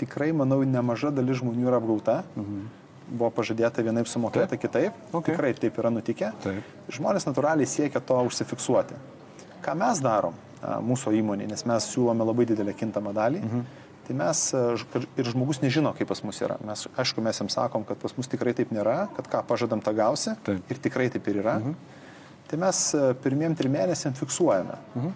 tikrai, 0.02 0.33
manau, 0.37 0.62
nemaža 0.67 1.12
dalis 1.14 1.41
žmonių 1.43 1.69
yra 1.71 1.83
apgauta. 1.83 2.23
Mhm. 2.37 2.62
buvo 3.12 3.29
pažadėta 3.35 3.83
vienaip 3.85 4.07
sumokėta 4.09 4.55
Taip. 4.55 4.61
kitaip. 4.62 5.00
Okay. 5.12 5.35
Tikrai 5.35 5.50
taip 5.59 5.76
yra 5.76 5.91
nutikę. 5.93 6.31
Taip. 6.41 6.69
Žmonės 6.97 7.26
natūraliai 7.26 7.69
siekia 7.69 8.00
to 8.00 8.17
užsifiksuoti. 8.25 8.97
Ką 9.61 9.75
mes 9.76 10.00
darom 10.00 10.38
mūsų 10.62 11.12
įmonė, 11.19 11.49
nes 11.50 11.64
mes 11.69 11.88
siūlome 11.93 12.25
labai 12.25 12.47
didelę 12.49 12.73
kintamą 12.79 13.12
dalį. 13.12 13.43
Mhm. 13.43 13.64
Tai 14.07 14.17
mes 14.19 14.38
ir 15.21 15.29
žmogus 15.31 15.61
nežino, 15.62 15.93
kaip 15.99 16.09
pas 16.11 16.23
mus 16.26 16.41
yra. 16.43 16.57
Mes, 16.67 16.87
aišku, 16.99 17.23
mes 17.23 17.38
jam 17.38 17.50
sakom, 17.52 17.85
kad 17.87 18.00
pas 18.02 18.14
mus 18.17 18.31
tikrai 18.31 18.55
taip 18.59 18.73
nėra, 18.75 19.07
kad 19.19 19.29
ką 19.31 19.43
pažadam, 19.50 19.83
tą 19.85 19.95
gausi. 19.95 20.35
Taip. 20.47 20.73
Ir 20.73 20.81
tikrai 20.83 21.11
taip 21.12 21.29
ir 21.31 21.43
yra. 21.43 21.59
Mhm. 21.61 22.00
Tai 22.50 22.59
mes 22.64 22.81
pirmiem 23.25 23.55
trim 23.57 23.73
mėnesiam 23.73 24.17
fiksuojame 24.17 24.75
mhm. 24.95 25.12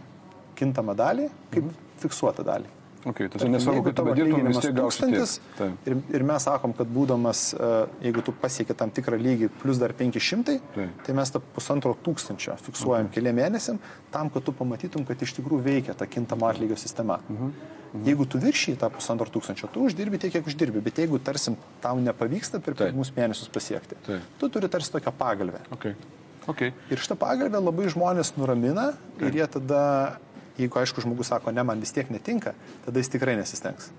Kintamą 0.57 0.97
dalį 0.99 1.31
kaip 1.53 1.63
mhm. 1.65 1.87
fiksuotą 2.03 2.47
dalį. 2.47 2.73
Okay, 3.07 3.29
Tarkim, 3.31 3.53
nesvarbu, 3.55 3.85
kad 3.87 3.95
tu 3.95 3.97
tavo 4.01 4.15
bedirtum, 4.17 4.49
vis 4.51 4.59
tiek 4.65 4.73
gausi 4.75 5.07
tiek. 5.07 5.35
Taip. 5.55 5.85
ir, 5.87 5.95
ir 6.19 6.25
mes 6.27 6.43
sakom, 6.43 6.73
kad 6.75 6.89
būdamas, 6.91 7.43
e, 7.55 7.69
jeigu 8.09 8.25
tu 8.27 8.35
pasieki 8.35 8.75
tam 8.75 8.91
tikrą 8.91 9.21
lygį, 9.21 9.51
plus 9.61 9.79
dar 9.79 9.95
500, 9.95 10.57
Taip. 10.75 10.97
tai 11.07 11.15
mes 11.15 11.31
tą 11.31 11.39
pusantro 11.55 11.95
tūkstančio 12.03 12.57
fiksuojam 12.67 13.13
keliam 13.15 13.39
mėnesiam, 13.39 13.79
tam, 14.11 14.33
kad 14.35 14.43
tu 14.49 14.57
pamatytum, 14.59 15.07
kad 15.07 15.23
iš 15.23 15.37
tikrųjų 15.39 15.63
veikia 15.69 15.95
ta 15.95 16.11
kintama 16.11 16.51
atlygio 16.51 16.81
sistema. 16.83 17.21
Mhm. 17.31 17.55
Jeigu 18.11 18.27
tu 18.27 18.43
viršyji 18.43 18.81
tą 18.83 18.91
pusantro 18.91 19.31
tūkstančio, 19.31 19.71
tu 19.71 19.87
uždirbi 19.87 20.19
tiek, 20.19 20.35
kiek 20.35 20.51
uždirbi, 20.51 20.83
bet 20.85 20.99
jeigu 20.99 21.23
tarsim 21.23 21.55
tau 21.81 21.95
nepavyksta 22.03 22.59
per 22.59 22.75
Taip. 22.75 22.91
pirmus 22.91 23.15
mėnesius 23.15 23.55
pasiekti, 23.55 24.03
Taip. 24.11 24.27
tu 24.41 24.51
turi 24.51 24.69
tarsi 24.73 24.91
tokią 24.99 25.15
pagalbę. 25.15 25.63
Okay. 25.79 25.95
Okay. 26.47 26.75
Ir 26.91 27.01
šitą 27.03 27.17
pagalbę 27.19 27.59
labai 27.59 27.89
žmonės 27.91 28.35
nuramina 28.37 28.93
ir 29.23 29.35
jie 29.35 29.47
tada, 29.51 29.81
jeigu 30.59 30.81
aišku 30.81 31.05
žmogus 31.05 31.33
sako, 31.33 31.53
ne, 31.55 31.63
man 31.67 31.81
vis 31.81 31.93
tiek 31.93 32.11
netinka, 32.11 32.55
tada 32.87 33.03
jis 33.03 33.13
tikrai 33.13 33.37
nesistengs. 33.39 33.91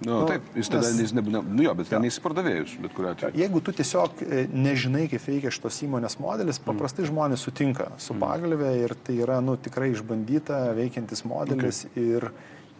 Nu, 0.00 0.20
Nu, 0.20 0.26
taip, 0.28 0.42
jis 0.56 0.68
tada 0.68 0.88
nes- 0.88 0.98
jis 1.00 1.12
nebūna, 1.16 1.40
nu 1.46 1.62
jo, 1.62 1.72
bet 1.78 1.88
ten 1.88 2.02
neįsipardavėjus, 2.04 2.74
bet 2.82 2.92
kuriuo 2.96 3.12
atveju. 3.14 3.38
Jeigu 3.38 3.62
tu 3.64 3.72
tiesiog 3.72 4.22
e, 4.24 4.42
nežinai, 4.52 5.06
kaip 5.08 5.22
veikia 5.24 5.52
šitos 5.54 5.78
įmonės 5.86 6.18
modelis, 6.20 6.58
paprastai 6.60 7.06
žmonės 7.08 7.46
sutinka 7.46 7.88
su 8.02 8.16
pagalbė 8.18 8.74
ir 8.82 8.96
tai 9.06 9.16
yra 9.24 9.38
nu, 9.40 9.56
tikrai 9.56 9.92
išbandyta, 9.94 10.74
veikiantis 10.76 11.24
modelis 11.24 11.86
okay. 11.86 12.10
ir, 12.18 12.28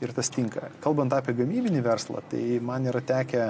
ir 0.03 0.13
tas 0.13 0.29
tinka. 0.35 0.69
Kalbant 0.85 1.15
apie 1.17 1.33
gamybinį 1.39 1.81
verslą, 1.87 2.21
tai 2.31 2.59
man 2.61 2.91
yra 2.91 3.01
tekę 3.01 3.49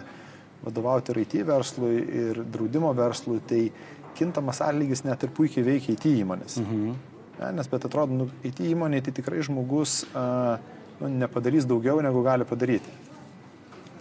vadovauti 0.67 1.15
ir 1.15 1.23
IT 1.25 1.37
verslui, 1.49 1.97
ir 2.23 2.45
draudimo 2.45 2.93
verslui, 2.97 3.41
tai 3.47 3.71
kintamas 4.17 4.63
atlygis 4.65 5.05
net 5.05 5.27
ir 5.27 5.35
puikiai 5.35 5.67
veikia 5.67 5.97
IT 5.97 6.07
įmonės. 6.23 6.61
Mhm. 6.63 7.16
Ja, 7.37 7.51
nes 7.53 7.69
bet 7.69 7.85
atrodo, 7.85 8.17
nu, 8.17 8.29
IT 8.47 8.63
įmonė 8.65 9.03
tai 9.05 9.13
tikrai 9.17 9.43
žmogus 9.45 10.05
a, 10.17 10.57
nu, 11.03 11.11
nepadarys 11.21 11.69
daugiau, 11.69 12.01
negu 12.05 12.23
gali 12.25 12.47
padaryti. 12.49 12.95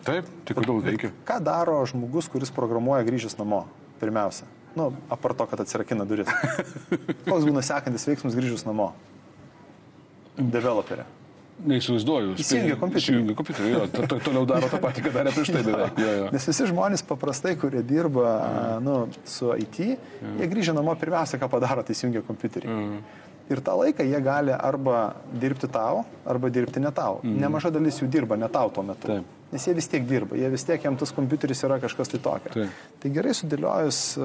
Taip, 0.05 0.29
tai 0.45 0.55
kodėl 0.55 0.79
veikia? 0.85 1.09
Ką 1.27 1.39
daro 1.43 1.79
žmogus, 1.89 2.29
kuris 2.31 2.53
programuoja 2.53 3.03
grįžęs 3.07 3.35
namo? 3.39 3.65
Pirmiausia. 3.99 4.47
Nu, 4.75 4.91
apart 5.09 5.39
to, 5.39 5.47
kad 5.49 5.61
atsirakina 5.63 6.05
duris. 6.07 6.29
Koks 7.29 7.47
būna 7.47 7.63
sekantis 7.65 8.07
veiksmas 8.07 8.35
grįžus 8.37 8.65
namo? 8.67 8.91
Developerė. 10.35 11.07
Neįsivaizduoju. 11.63 12.33
Įsijungia 12.41 12.75
kompiuterį. 12.75 13.01
Įsijungia 13.05 13.35
kompiuterį, 13.39 13.69
jo. 13.71 13.83
To- 13.93 14.07
to- 14.11 14.19
Toliau 14.27 14.45
daro 14.45 14.67
tą 14.67 14.79
patį, 14.83 15.05
ką 15.05 15.11
darė 15.15 15.31
prieš 15.31 15.51
tai 15.55 15.61
beveik. 15.63 15.99
Jo, 16.03 16.11
jo. 16.19 16.25
Nes 16.35 16.45
visi 16.49 16.65
žmonės 16.67 17.03
paprastai, 17.07 17.55
kurie 17.55 17.81
dirba 17.81 18.79
nu, 18.83 19.07
su 19.23 19.53
IT, 19.55 19.77
jie 19.79 20.49
grįžę 20.51 20.73
namo 20.75 20.95
pirmiausia, 20.99 21.39
ką 21.39 21.47
padaro, 21.49 21.81
tai 21.83 21.95
įsijungia 21.95 22.21
kompiuterį. 22.27 22.67
Ir 23.47 23.61
tą 23.61 23.75
laiką 23.77 24.03
jie 24.03 24.19
gali 24.25 24.51
arba 24.51 25.15
dirbti 25.31 25.67
tau, 25.71 26.03
arba 26.25 26.49
dirbti 26.49 26.79
ne 26.81 26.91
tau. 26.91 27.19
Nemaža 27.23 27.71
dalis 27.71 27.99
jų 28.01 28.09
dirba 28.09 28.35
ne 28.35 28.49
tau 28.49 28.69
tuo 28.73 28.83
metu. 28.83 29.07
Taip. 29.07 29.23
Nes 29.53 29.63
jie 29.63 29.73
vis 29.77 29.87
tiek 29.87 30.03
dirba, 30.09 30.35
jie 30.35 30.49
vis 30.49 30.63
tiek 30.65 30.81
jam 30.83 30.97
tas 30.97 31.11
kompiuteris 31.13 31.61
yra 31.63 31.77
kažkas 31.79 32.09
tai 32.09 32.19
tokio. 32.19 32.51
Taip. 32.51 32.69
Tai 32.99 33.09
gerai 33.13 33.31
sudėliojus 33.37 34.17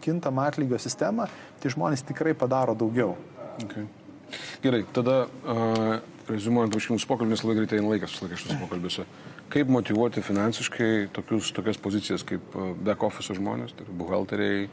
kintamą 0.00 0.46
atlygio 0.48 0.78
sistemą, 0.78 1.26
tai 1.60 1.68
žmonės 1.74 2.06
tikrai 2.06 2.32
padaro 2.32 2.74
daugiau. 2.78 3.16
Okay. 3.64 3.84
Gerai, 4.62 4.84
tada 4.94 5.26
uh, 5.26 5.98
rezumuojant 6.30 6.74
pokalbį, 7.08 7.34
nes 7.34 7.44
labai 7.44 7.58
greitai 7.60 7.80
eina 7.80 7.92
laikas 7.92 8.14
visą 8.14 8.26
laiką 8.26 8.40
šitas 8.40 8.62
pokalbėse. 8.62 9.06
Kaip 9.50 9.72
motivuoti 9.74 10.22
finansiškai 10.22 11.10
tokius, 11.16 11.50
tokias 11.56 11.80
pozicijas 11.82 12.26
kaip 12.26 12.54
uh, 12.54 12.72
back 12.78 13.02
office 13.06 13.34
žmonės, 13.36 13.74
tai 13.78 13.86
buhalteriai, 13.90 14.68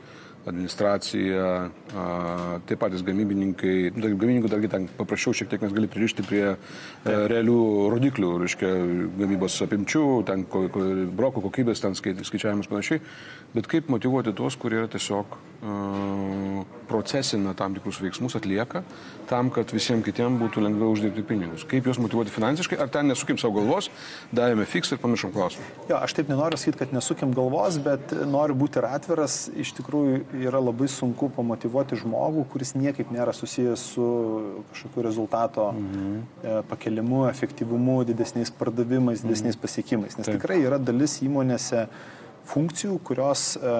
administracija, 0.48 1.70
taip 2.67 2.80
patys 2.80 3.04
gamybininkai, 3.06 3.91
nu, 3.96 4.12
gamybininkų 4.13 4.52
dargi 4.52 4.70
ten 4.72 4.88
paprasčiau 4.98 5.36
šiek 5.36 5.50
tiek, 5.52 5.63
nes 5.63 5.74
gali 5.76 5.89
pririšti 5.91 6.24
prie 6.28 6.43
a, 6.48 6.56
realių 7.32 7.58
rodiklių, 7.91 8.32
reiškia 8.43 8.72
gamybos 9.20 9.58
apimčių, 9.65 10.06
ten 10.30 10.46
ko, 10.52 10.63
ko, 10.74 10.86
brokų 11.20 11.43
kokybės, 11.50 11.84
ten 11.84 11.98
skai- 12.00 12.15
skaičiavimus 12.28 12.72
panašiai, 12.72 13.04
bet 13.55 13.69
kaip 13.71 13.91
motivuoti 13.91 14.36
tuos, 14.36 14.57
kurie 14.60 14.81
yra 14.83 14.91
tiesiog 14.91 15.38
a, 15.38 15.43
procesina 16.88 17.53
tam 17.57 17.75
tikrus 17.75 17.99
veiksmus, 18.01 18.36
atlieka, 18.38 18.83
tam, 19.29 19.49
kad 19.53 19.71
visiems 19.75 20.05
kitiems 20.05 20.39
būtų 20.39 20.63
lengviau 20.63 20.93
uždirbti 20.93 21.23
pinigus. 21.27 21.65
Kaip 21.67 21.88
juos 21.89 21.99
motivuoti 21.99 22.31
finansiškai, 22.31 22.77
ar 22.79 22.91
ten 22.93 23.10
nesukim 23.12 23.39
savo 23.41 23.57
galvos, 23.60 23.89
davėme 24.36 24.65
fiks 24.69 24.93
ir 24.93 25.01
pamiršom 25.03 25.33
klausimą. 25.36 25.67
Jo, 25.91 25.99
aš 26.05 26.15
taip 26.17 26.31
nenoriu 26.31 26.60
sakyti, 26.60 26.79
kad 26.83 26.93
nesukim 26.95 27.33
galvos, 27.36 27.79
bet 27.83 28.13
noriu 28.29 28.55
būti 28.57 28.81
ir 28.81 28.88
atviras. 28.89 29.39
Iš 29.51 29.73
tikrųjų 29.81 30.21
yra 30.47 30.62
labai 30.63 30.88
sunku 30.91 31.29
pamotivuoti 31.36 31.99
žmogų, 31.99 32.45
kuris 32.53 32.75
niekaip 32.79 33.12
nėra 33.13 33.36
susijęs 33.36 33.88
su 33.95 34.07
kažkokiu 34.71 35.07
rezultato 35.07 35.69
mhm. 35.73 36.62
pakelimu, 36.71 37.25
efektyvumu, 37.31 37.99
didesniais 38.07 38.53
pardavimais, 38.55 39.25
didesniais 39.25 39.60
pasiekimais. 39.60 40.15
Nes 40.19 40.29
Taip. 40.29 40.39
tikrai 40.39 40.62
yra 40.63 40.79
dalis 40.79 41.19
įmonėse 41.25 41.88
funkcijų, 42.47 42.99
kurios 43.07 43.49
e, 43.57 43.73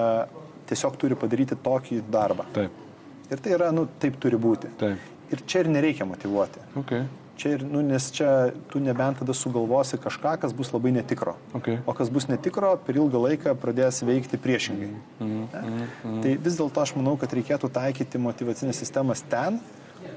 tiesiog 0.69 0.97
turi 0.99 1.17
padaryti 1.19 1.58
tokį 1.63 2.01
darbą. 2.12 2.47
Taip, 2.56 2.84
Ir 3.27 3.41
tai 3.43 3.56
yra, 3.58 3.71
nu, 3.75 3.88
taip 3.99 4.19
turi 4.23 4.38
būti. 4.39 4.69
taip. 4.80 5.15
Ir 5.27 5.41
čia 5.43 5.65
ir 5.65 5.67
nereikia 5.67 6.06
motivuoti. 6.08 6.62
Okay. 6.80 7.01
Čia 7.38 7.49
ir, 7.58 7.63
nu, 7.67 7.82
nes 7.86 8.06
čia 8.15 8.53
tu 8.71 8.80
nebent 8.80 9.19
tada 9.19 9.34
sugalvosi 9.36 9.99
kažką, 9.99 10.38
kas 10.41 10.53
bus 10.56 10.71
labai 10.71 10.93
netikro. 10.95 11.36
Okay. 11.60 11.82
O 11.86 11.93
kas 11.93 12.10
bus 12.10 12.30
netikro, 12.32 12.71
per 12.86 12.95
ilgą 12.95 13.19
laiką 13.25 13.53
pradės 13.60 13.99
veikti 14.08 14.39
priešingai. 14.41 14.93
Mhm. 15.19 15.43
Ne? 15.51 16.21
Tai 16.23 16.38
vis 16.47 16.56
dėlto 16.58 16.82
aš 16.82 16.95
manau, 16.95 17.17
kad 17.19 17.36
reikėtų 17.36 17.69
taikyti 17.75 18.21
motivacinės 18.23 18.80
sistemas 18.80 19.21
ten, 19.27 19.60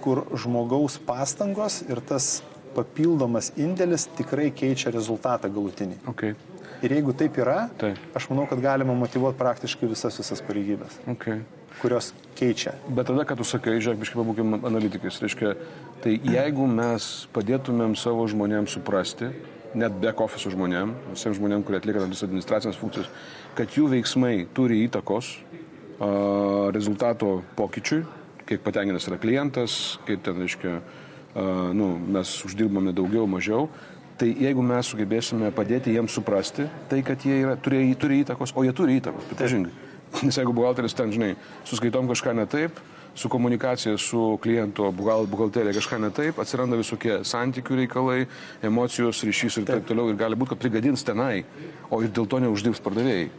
kur 0.00 0.22
žmogaus 0.38 1.00
pastangos 1.02 1.82
ir 1.90 2.00
tas 2.00 2.38
papildomas 2.76 3.50
indėlis 3.58 4.06
tikrai 4.14 4.48
keičia 4.54 4.94
rezultatą 4.94 5.50
galutinį. 5.50 5.98
Okay. 6.14 6.38
Ir 6.80 6.94
jeigu 6.96 7.12
taip 7.12 7.36
yra, 7.40 7.68
Taip. 7.80 7.98
aš 8.16 8.28
manau, 8.30 8.46
kad 8.48 8.60
galima 8.64 8.94
motivuoti 8.96 9.36
praktiškai 9.38 9.88
visas 9.90 10.16
visas 10.16 10.40
pareigybės, 10.40 10.96
Okay. 11.12 11.42
kurios 11.82 12.12
keičia. 12.38 12.72
Bet 12.88 13.06
tada, 13.06 13.24
kad 13.28 13.36
tu 13.36 13.44
sakai, 13.44 13.76
žiūrėk, 13.80 14.00
biškai 14.00 14.20
pabūkim 14.20 14.56
analitikais, 14.64 15.20
reiškia, 15.20 15.54
tai 16.00 16.16
jeigu 16.16 16.66
mes 16.66 17.28
padėtumėm 17.34 17.96
savo 18.00 18.24
žmonėms 18.26 18.78
suprasti, 18.78 19.28
net 19.74 19.92
back 20.00 20.20
office 20.20 20.50
žmonėm, 20.50 20.94
visiems 21.12 21.36
žmonėm, 21.38 21.62
kurie 21.66 21.78
atlieka 21.78 22.00
tam 22.00 22.10
tikras 22.10 22.26
administracinės 22.26 22.80
funkcijas, 22.80 23.12
kad 23.58 23.76
jų 23.76 23.90
veiksmai 23.92 24.48
turi 24.56 24.80
įtakos 24.86 25.34
a, 25.36 26.70
rezultato 26.74 27.42
pokyčiui, 27.60 28.02
kiek 28.48 28.64
patenkintas 28.64 29.06
yra 29.10 29.20
klientas, 29.20 29.98
kaip 30.08 30.24
ten, 30.26 30.40
reiškia, 30.42 30.80
a, 30.80 31.46
nu, 31.76 31.92
mes 32.16 32.34
uždirbame 32.48 32.96
daugiau, 32.96 33.28
mažiau, 33.30 33.68
tai 34.20 34.34
jeigu 34.36 34.62
mes 34.64 34.90
sugebėsime 34.92 35.48
padėti 35.56 35.94
jiems 35.94 36.12
suprasti, 36.12 36.66
tai 36.90 37.00
kad 37.06 37.22
jie 37.24 37.40
yra, 37.40 37.56
turi, 37.56 37.86
turi 37.96 38.20
įtakos, 38.20 38.52
o 38.52 38.64
jie 38.66 38.74
turi 38.76 38.98
įtakos, 39.00 39.24
pripažingai. 39.30 39.72
Nes 40.26 40.36
jeigu 40.36 40.52
buhalteris 40.52 40.96
ten, 40.98 41.12
žinai, 41.14 41.34
suskaitom 41.64 42.10
kažką 42.10 42.34
ne 42.36 42.44
taip, 42.50 42.80
su 43.14 43.28
komunikacija 43.28 43.98
su 43.98 44.38
kliento 44.42 44.90
buhal- 44.92 45.26
buhalterija 45.30 45.72
kažką 45.74 46.00
ne 46.00 46.10
taip, 46.14 46.38
atsiranda 46.38 46.76
visokie 46.78 47.20
santykių 47.24 47.80
reikalai, 47.82 48.26
emocijos, 48.62 49.22
ryšys 49.26 49.60
ir 49.60 49.64
taip, 49.64 49.80
taip 49.80 49.88
toliau 49.88 50.10
ir 50.10 50.18
gali 50.20 50.36
būti, 50.36 50.54
kad 50.54 50.62
prigadins 50.62 51.06
tenai, 51.06 51.44
o 51.90 52.02
ir 52.02 52.10
dėl 52.10 52.28
to 52.28 52.42
neuždirbs 52.42 52.82
pardavėjai. 52.84 53.30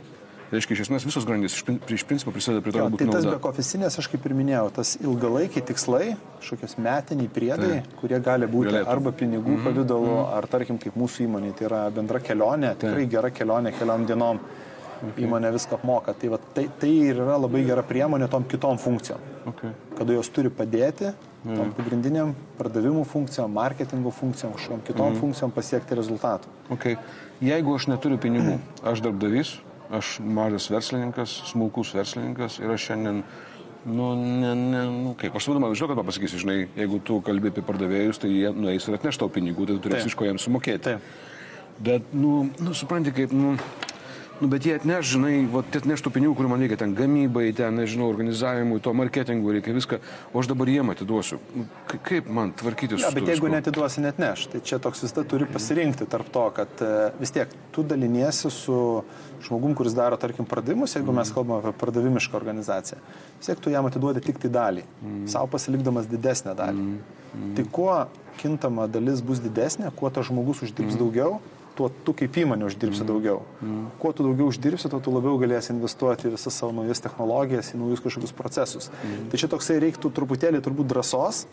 Reiškia, 0.52 0.76
iš 0.76 0.82
esmės 0.84 1.06
visos 1.08 1.24
grandys 1.28 1.54
iš, 1.56 1.62
iš 1.96 2.04
principo 2.08 2.34
prisideda 2.36 2.60
prie 2.64 2.74
to, 2.76 2.82
kad 2.82 2.98
tai 3.00 3.06
būtų 3.06 3.14
tas 3.16 3.24
nauda. 3.24 3.38
bekofisinės, 3.38 3.96
aš 4.02 4.10
kaip 4.12 4.26
ir 4.28 4.34
minėjau, 4.36 4.66
tas 4.76 4.98
ilgalaikiai 5.00 5.64
tikslai, 5.70 6.02
kažkokios 6.42 6.76
metiniai 6.84 7.30
priedai, 7.32 7.70
Taip. 7.78 7.94
kurie 8.02 8.20
gali 8.20 8.50
būti 8.52 8.74
Galėtų. 8.74 8.90
arba 8.92 9.14
pinigų 9.16 9.48
mm 9.48 9.56
-hmm. 9.56 9.70
pavydalu, 9.70 10.18
ar 10.36 10.48
tarkim 10.52 10.82
kaip 10.82 10.98
mūsų 11.00 11.24
įmonė, 11.28 11.54
tai 11.56 11.70
yra 11.70 11.80
bendra 11.96 12.20
kelionė, 12.20 12.76
tikrai 12.84 13.08
gera 13.08 13.32
kelionė 13.32 13.72
keliom 13.80 14.06
dienom. 14.06 14.44
Okay. 15.02 15.24
Įmonė 15.26 15.50
viską 15.52 15.80
apmoka. 15.80 16.14
Tai, 16.14 16.28
va, 16.30 16.38
tai, 16.54 16.68
tai 16.80 16.92
yra 17.10 17.38
labai 17.38 17.64
gera 17.66 17.82
priemonė 17.82 18.28
tom 18.30 18.44
kitom 18.44 18.78
funkcijom. 18.78 19.18
Okay. 19.50 19.72
Kada 19.98 20.14
jos 20.14 20.30
turi 20.30 20.50
padėti 20.50 21.14
tom 21.42 21.72
pagrindiniam 21.74 22.36
pardavimų 22.60 23.06
funkcijom, 23.10 23.50
marketingo 23.52 24.12
funkcijom, 24.14 24.54
kažkokiam 24.54 24.84
kitom 24.86 25.14
mm. 25.14 25.20
funkcijom 25.24 25.52
pasiekti 25.52 25.98
rezultatų. 25.98 26.54
Okay. 26.70 26.98
Jeigu 27.42 27.74
aš 27.76 27.88
neturiu 27.90 28.20
pinigų, 28.22 28.60
aš 28.86 29.02
darbdavys, 29.02 29.56
aš 29.92 30.18
mažas 30.24 30.70
verslininkas, 30.72 31.34
smulkus 31.52 31.94
verslininkas 31.96 32.60
ir 32.62 32.72
aš 32.74 32.88
šiandien, 32.90 33.22
nu, 33.86 34.12
ne, 34.16 34.54
ne, 34.56 34.84
nu 34.92 35.14
kaip, 35.20 35.36
aš 35.36 35.50
vadinamą, 35.50 35.74
žinau, 35.76 35.92
kad 35.94 36.06
pasakysi, 36.08 36.42
žinai, 36.44 36.58
jeigu 36.78 37.02
tu 37.06 37.20
kalbi 37.26 37.52
apie 37.52 37.66
pardavėjus, 37.66 38.22
tai 38.22 38.32
jie 38.34 38.54
nueis 38.56 38.88
ir 38.88 38.98
atneš 38.98 39.20
tau 39.22 39.32
pinigų, 39.34 39.68
tai 39.68 39.78
tu 39.78 39.86
turėsi 39.88 40.12
iš 40.12 40.18
ko 40.18 40.28
jiems 40.30 40.48
sumokėti. 40.48 40.84
Taip. 40.92 41.12
Bet, 41.82 42.12
nu, 42.14 42.44
nu 42.62 42.76
supranti, 42.78 43.14
kaip, 43.16 43.34
nu, 43.34 43.56
Nu, 44.42 44.48
bet 44.50 44.66
jie 44.66 44.74
atneš, 44.80 45.12
žinai, 45.14 45.44
va, 45.54 45.62
atneš 45.62 46.02
tų 46.02 46.12
pinigų, 46.16 46.34
kurių 46.40 46.50
man 46.50 46.64
reikia 46.64 46.80
ten 46.82 46.96
gamybai, 46.98 47.52
ten, 47.54 47.76
nežinau, 47.78 48.08
organizavimui, 48.10 48.80
to 48.82 48.94
marketingui 48.98 49.54
reikia 49.60 49.76
viską, 49.76 50.00
o 50.34 50.42
aš 50.42 50.50
dabar 50.50 50.72
jiem 50.72 50.90
atiduosiu. 50.90 51.38
Nu, 51.54 51.66
ka- 51.92 52.00
kaip 52.08 52.26
man 52.26 52.50
tvarkytis 52.58 53.04
Ja, 53.04 53.12
su 53.12 53.20
bet 53.20 53.28
tuo 53.28 53.30
jeigu 53.30 53.46
viskuo? 53.46 53.54
netiduosi, 53.54 54.02
net 54.02 54.18
neš. 54.18 54.48
Tai 54.50 54.64
čia 54.66 54.80
toks 54.82 55.04
visada 55.06 55.28
turi 55.30 55.46
pasirinkti 55.46 56.10
tarp 56.10 56.34
to, 56.34 56.48
kad 56.58 56.82
e, 56.82 57.12
vis 57.22 57.36
tiek 57.38 57.54
tu 57.72 57.86
daliniesi 57.86 58.50
su 58.50 59.04
žmogum, 59.46 59.78
kuris 59.78 59.94
daro, 59.94 60.18
tarkim, 60.18 60.46
pardavimus, 60.50 60.98
jeigu 60.98 61.14
mes 61.14 61.30
kalbame 61.34 61.62
apie 61.62 61.78
pardavimišką 61.78 62.42
organizaciją. 62.42 62.98
Vis 63.38 63.46
tiek 63.46 63.62
tu 63.62 63.70
jam 63.70 63.86
atiduodi 63.86 64.26
tik 64.26 64.42
tai 64.42 64.50
dalį, 64.50 64.90
mm. 65.04 65.24
savo 65.30 65.54
pasilikdamas 65.54 66.10
didesnę 66.10 66.58
dalį. 66.58 66.90
Mm. 66.90 67.56
Tai 67.58 67.70
kuo 67.78 67.96
kintama 68.42 68.90
dalis 68.90 69.22
bus 69.22 69.42
didesnė, 69.42 69.94
kuo 69.96 70.10
tas 70.10 70.30
žmogus 70.30 70.66
uždirbs 70.66 70.98
mm. 70.98 71.02
daugiau, 71.02 71.42
tuo 71.82 71.90
tu 72.06 72.14
kaip 72.18 72.38
įmonė 72.44 72.68
uždirbsi 72.70 73.02
mm. 73.02 73.10
daugiau. 73.10 73.42
Mm. 73.62 73.90
Kuo 74.02 74.14
tu 74.14 74.26
daugiau 74.26 74.52
uždirbsi, 74.52 74.90
tuo 74.92 75.02
tu 75.02 75.14
labiau 75.14 75.40
galėsi 75.42 75.74
investuoti 75.74 76.30
į 76.30 76.36
visas 76.36 76.58
savo 76.62 76.76
naujas 76.78 77.02
technologijas, 77.02 77.74
į 77.74 77.82
naujus 77.82 78.04
kažkokius 78.06 78.36
procesus. 78.38 78.92
Mm. 79.02 79.30
Tai 79.32 79.42
čia 79.42 79.50
toksai 79.52 79.80
reiktų 79.82 80.12
truputėlį 80.14 80.62
turbūt 80.62 80.92
drąsos, 80.92 81.46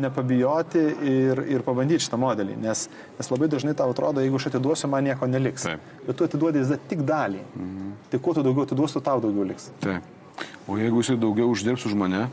nepabijoti 0.00 0.84
ir, 1.10 1.42
ir 1.50 1.64
pabandyti 1.66 2.06
šitą 2.06 2.18
modelį, 2.22 2.54
nes, 2.62 2.86
nes 3.18 3.30
labai 3.32 3.50
dažnai 3.50 3.74
tau 3.76 3.90
atrodo, 3.90 4.22
jeigu 4.22 4.38
aš 4.38 4.48
atiduosiu, 4.52 4.88
man 4.92 5.08
nieko 5.08 5.26
neliks. 5.26 5.66
Taip. 5.66 5.88
Bet 6.06 6.18
tu 6.18 6.28
atiduodi 6.28 6.62
visada 6.62 6.78
tik 6.92 7.04
dalį. 7.08 7.42
Mhm. 7.58 7.92
Tai 8.12 8.22
kuo 8.22 8.36
tu 8.38 8.46
daugiau 8.46 8.68
atiduosi, 8.68 9.02
tau 9.04 9.20
daugiau 9.22 9.48
liks. 9.50 9.70
Taip. 9.82 10.06
O 10.70 10.78
jeigu 10.78 11.02
jisai 11.02 11.18
daugiau 11.20 11.50
uždirbs 11.52 11.84
už 11.90 11.96
mane, 11.98 12.28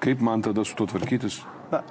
kaip 0.00 0.22
man 0.24 0.46
tada 0.46 0.64
su 0.64 0.78
tuo 0.78 0.86
tvarkytis? 0.88 1.42
Na, 1.74 1.82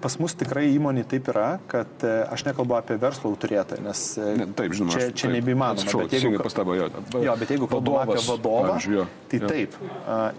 pas 0.00 0.16
mus 0.20 0.34
tikrai 0.38 0.66
įmonė 0.72 1.04
taip 1.08 1.28
yra, 1.32 1.48
kad 1.70 2.04
e, 2.06 2.12
aš 2.32 2.44
nekalbu 2.48 2.76
apie 2.78 2.96
verslo 3.00 3.32
turėtoją, 3.40 3.82
nes 3.84 4.02
e, 4.20 4.46
taip, 4.58 4.74
žinoma. 4.76 4.96
čia, 4.96 5.10
čia 5.16 5.30
nebeįmanoma. 5.32 5.86
Bet 6.02 6.16
jeigu, 6.16 6.32
pastaba, 6.42 6.76
jo. 6.78 6.88
jo, 7.26 7.36
bet 7.40 7.52
jeigu 7.54 7.68
kalbame 7.70 8.02
apie 8.04 8.18
Vadovas, 8.24 8.30
vadovą, 8.30 8.76
jo, 8.96 9.06
tai 9.30 9.42
jo. 9.42 9.50
taip. 9.52 9.76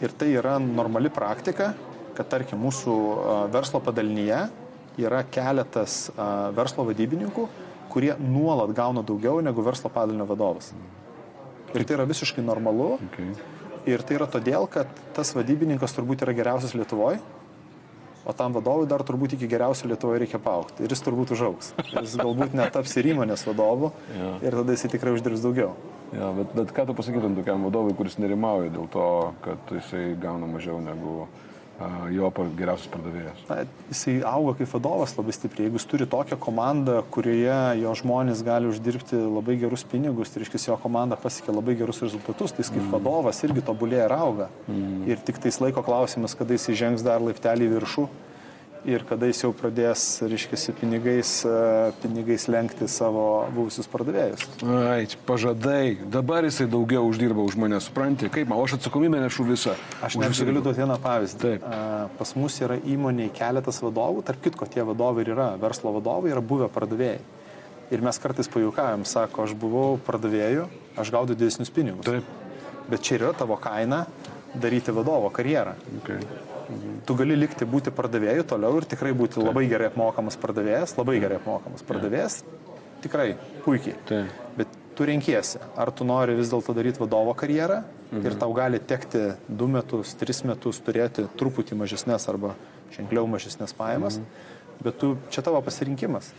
Ir 0.02 0.16
tai 0.18 0.30
yra 0.42 0.58
normali 0.62 1.12
praktika, 1.14 1.72
kad 2.18 2.32
tarkim 2.32 2.60
mūsų 2.62 2.96
verslo 3.54 3.82
padalinyje 3.84 4.42
yra 5.02 5.22
keletas 5.32 6.04
verslo 6.58 6.86
vadybininkų, 6.90 7.48
kurie 7.92 8.14
nuolat 8.20 8.74
gauna 8.76 9.04
daugiau 9.06 9.40
negu 9.44 9.64
verslo 9.66 9.92
padalinio 9.94 10.28
vadovas. 10.30 10.72
Ir 11.72 11.86
tai 11.86 11.96
yra 12.00 12.08
visiškai 12.10 12.44
normalu. 12.44 12.98
Okay. 13.12 13.32
Ir 13.90 14.04
tai 14.06 14.18
yra 14.20 14.28
todėl, 14.30 14.68
kad 14.70 14.90
tas 15.16 15.32
vadybininkas 15.34 15.96
turbūt 15.98 16.22
yra 16.26 16.36
geriausias 16.38 16.76
Lietuvoje, 16.78 17.18
o 18.26 18.34
tam 18.38 18.54
vadovui 18.54 18.88
dar 18.90 19.04
turbūt 19.08 19.36
iki 19.38 19.50
geriausio 19.50 19.90
Lietuvoje 19.92 20.22
reikia 20.24 20.40
paaukti. 20.42 20.84
Ir 20.86 20.94
jis 20.94 21.04
turbūt 21.06 21.34
užaugs. 21.36 21.74
Jis 21.94 22.18
galbūt 22.22 22.54
netaps 22.58 22.94
ir 23.02 23.12
įmonės 23.14 23.46
vadovu 23.48 23.92
Jo. 24.18 24.34
ir 24.46 24.58
tada 24.62 24.76
jisai 24.78 24.92
tikrai 24.94 25.16
uždirbs 25.18 25.44
daugiau. 25.46 25.74
Ja, 26.12 26.28
bet, 26.36 26.52
bet 26.58 26.74
ką 26.76 26.86
tu 26.90 26.94
pasakytum 26.98 27.38
tokiam 27.38 27.64
vadovui, 27.64 27.94
kuris 27.96 28.18
nerimauja 28.20 28.72
dėl 28.74 28.90
to, 28.92 29.06
kad 29.46 29.72
jisai 29.72 30.12
gauna 30.20 30.50
mažiau 30.52 30.82
negu 30.84 31.26
jo 32.14 32.30
geriausias 32.58 32.90
pardavėjas? 32.92 33.44
Na, 33.50 33.58
jisai 33.92 34.16
auga 34.28 34.56
kaip 34.60 34.72
vadovas 34.74 35.14
labai 35.18 35.36
stipriai. 35.36 35.68
Jeigu 35.68 35.80
jis 35.80 35.88
turi 35.92 36.08
tokią 36.10 36.38
komandą, 36.42 36.98
kurioje 37.14 37.60
jo 37.82 37.94
žmonės 38.02 38.44
gali 38.48 38.72
uždirbti 38.72 39.20
labai 39.22 39.58
gerus 39.62 39.86
pinigus, 39.88 40.34
tai 40.34 40.44
reiškia, 40.44 40.64
jo 40.72 40.80
komanda 40.82 41.20
pasiekia 41.20 41.56
labai 41.56 41.78
gerus 41.80 42.02
rezultatus, 42.06 42.56
tai 42.56 42.66
jis 42.66 42.74
kaip 42.76 42.90
vadovas 42.94 43.44
irgi 43.48 43.64
tobulėja 43.68 44.10
ir 44.10 44.18
auga. 44.18 44.50
Ir 45.10 45.24
tik 45.28 45.42
tais 45.44 45.62
laiko 45.64 45.84
klausimas, 45.86 46.38
kada 46.38 46.58
jis 46.58 46.72
žengs 46.82 47.06
dar 47.06 47.24
laiptelį 47.24 47.72
viršų 47.76 48.10
ir 48.86 49.04
kada 49.06 49.28
jis 49.30 49.44
jau 49.44 49.52
pradės, 49.56 50.04
reiškia, 50.26 50.74
pinigais, 50.80 51.32
e, 51.46 51.92
pinigais 52.02 52.48
lenkti 52.50 52.88
savo 52.90 53.46
buvusius 53.54 53.90
pardavėjus. 53.92 54.46
Ai, 54.66 55.06
pažadai, 55.28 55.98
dabar 56.14 56.46
jisai 56.48 56.68
daugiau 56.72 57.06
uždirba 57.10 57.46
už 57.46 57.58
mane, 57.62 57.78
supranti, 57.84 58.30
kaip 58.34 58.50
man, 58.50 58.58
o 58.58 58.66
aš 58.66 58.80
atsakomybę 58.80 59.22
nešu 59.22 59.46
visą. 59.46 59.76
Aš 60.02 60.18
Už 60.18 60.24
net 60.24 60.34
visą 60.34 60.48
galiu 60.50 60.64
duoti 60.66 60.82
vieną 60.82 60.98
pavyzdį. 61.04 61.42
Taip. 61.44 61.68
A, 61.68 62.10
Pas 62.18 62.34
mus 62.38 62.58
yra 62.62 62.80
įmonėje 62.82 63.34
keletas 63.38 63.82
vadovų, 63.86 64.26
tarp 64.26 64.42
kitko 64.46 64.66
tie 64.70 64.86
vadovai 64.88 65.26
ir 65.26 65.34
yra, 65.36 65.52
verslo 65.62 65.94
vadovai 65.98 66.34
yra 66.34 66.42
buvę 66.42 66.70
pardavėjai. 66.74 67.22
Ir 67.92 68.02
mes 68.02 68.18
kartais 68.24 68.48
pajuokavim, 68.48 69.04
sako, 69.06 69.46
aš 69.46 69.56
buvau 69.60 69.98
pardavėjų, 70.08 70.70
aš 71.02 71.12
gaudau 71.12 71.36
didesnius 71.36 71.74
pinigus. 71.74 72.08
Taip. 72.08 72.24
Bet 72.90 73.04
čia 73.06 73.20
yra 73.20 73.34
tavo 73.38 73.60
kaina 73.62 74.06
daryti 74.56 74.96
vadovo 74.96 75.30
karjerą. 75.32 75.76
Okay. 76.02 76.51
Tu 77.06 77.16
gali 77.20 77.38
likti 77.40 77.68
būti 77.68 77.94
pardavėjų 77.96 78.46
toliau 78.54 78.80
ir 78.80 78.88
tikrai 78.90 79.14
būti 79.18 79.42
labai 79.42 79.66
gerai 79.72 79.90
apmokamas 79.92 80.38
pardavėjas, 80.42 80.96
labai 81.00 81.18
gerai 81.24 81.40
apmokamas 81.42 81.84
pardavėjas, 81.88 82.42
tikrai 83.04 83.34
puikiai. 83.66 83.98
Taip. 84.10 84.38
Bet 84.60 84.78
tu 84.96 85.08
renkiesi, 85.08 85.60
ar 85.80 85.92
tu 85.96 86.06
nori 86.08 86.36
vis 86.38 86.52
dėlto 86.52 86.76
daryti 86.78 87.02
vadovo 87.02 87.34
karjerą 87.38 87.82
mhm. 88.12 88.24
ir 88.28 88.38
tau 88.40 88.54
gali 88.56 88.80
tekti 88.80 89.32
du 89.48 89.70
metus, 89.72 90.16
tris 90.20 90.44
metus 90.48 90.82
turėti 90.86 91.28
truputį 91.40 91.80
mažesnės 91.80 92.28
arba 92.32 92.56
ženkliau 92.96 93.28
mažesnės 93.32 93.74
pajamas, 93.78 94.20
mhm. 94.20 94.80
bet 94.86 95.00
tu, 95.02 95.14
čia 95.34 95.44
tavo 95.46 95.62
pasirinkimas. 95.66 96.32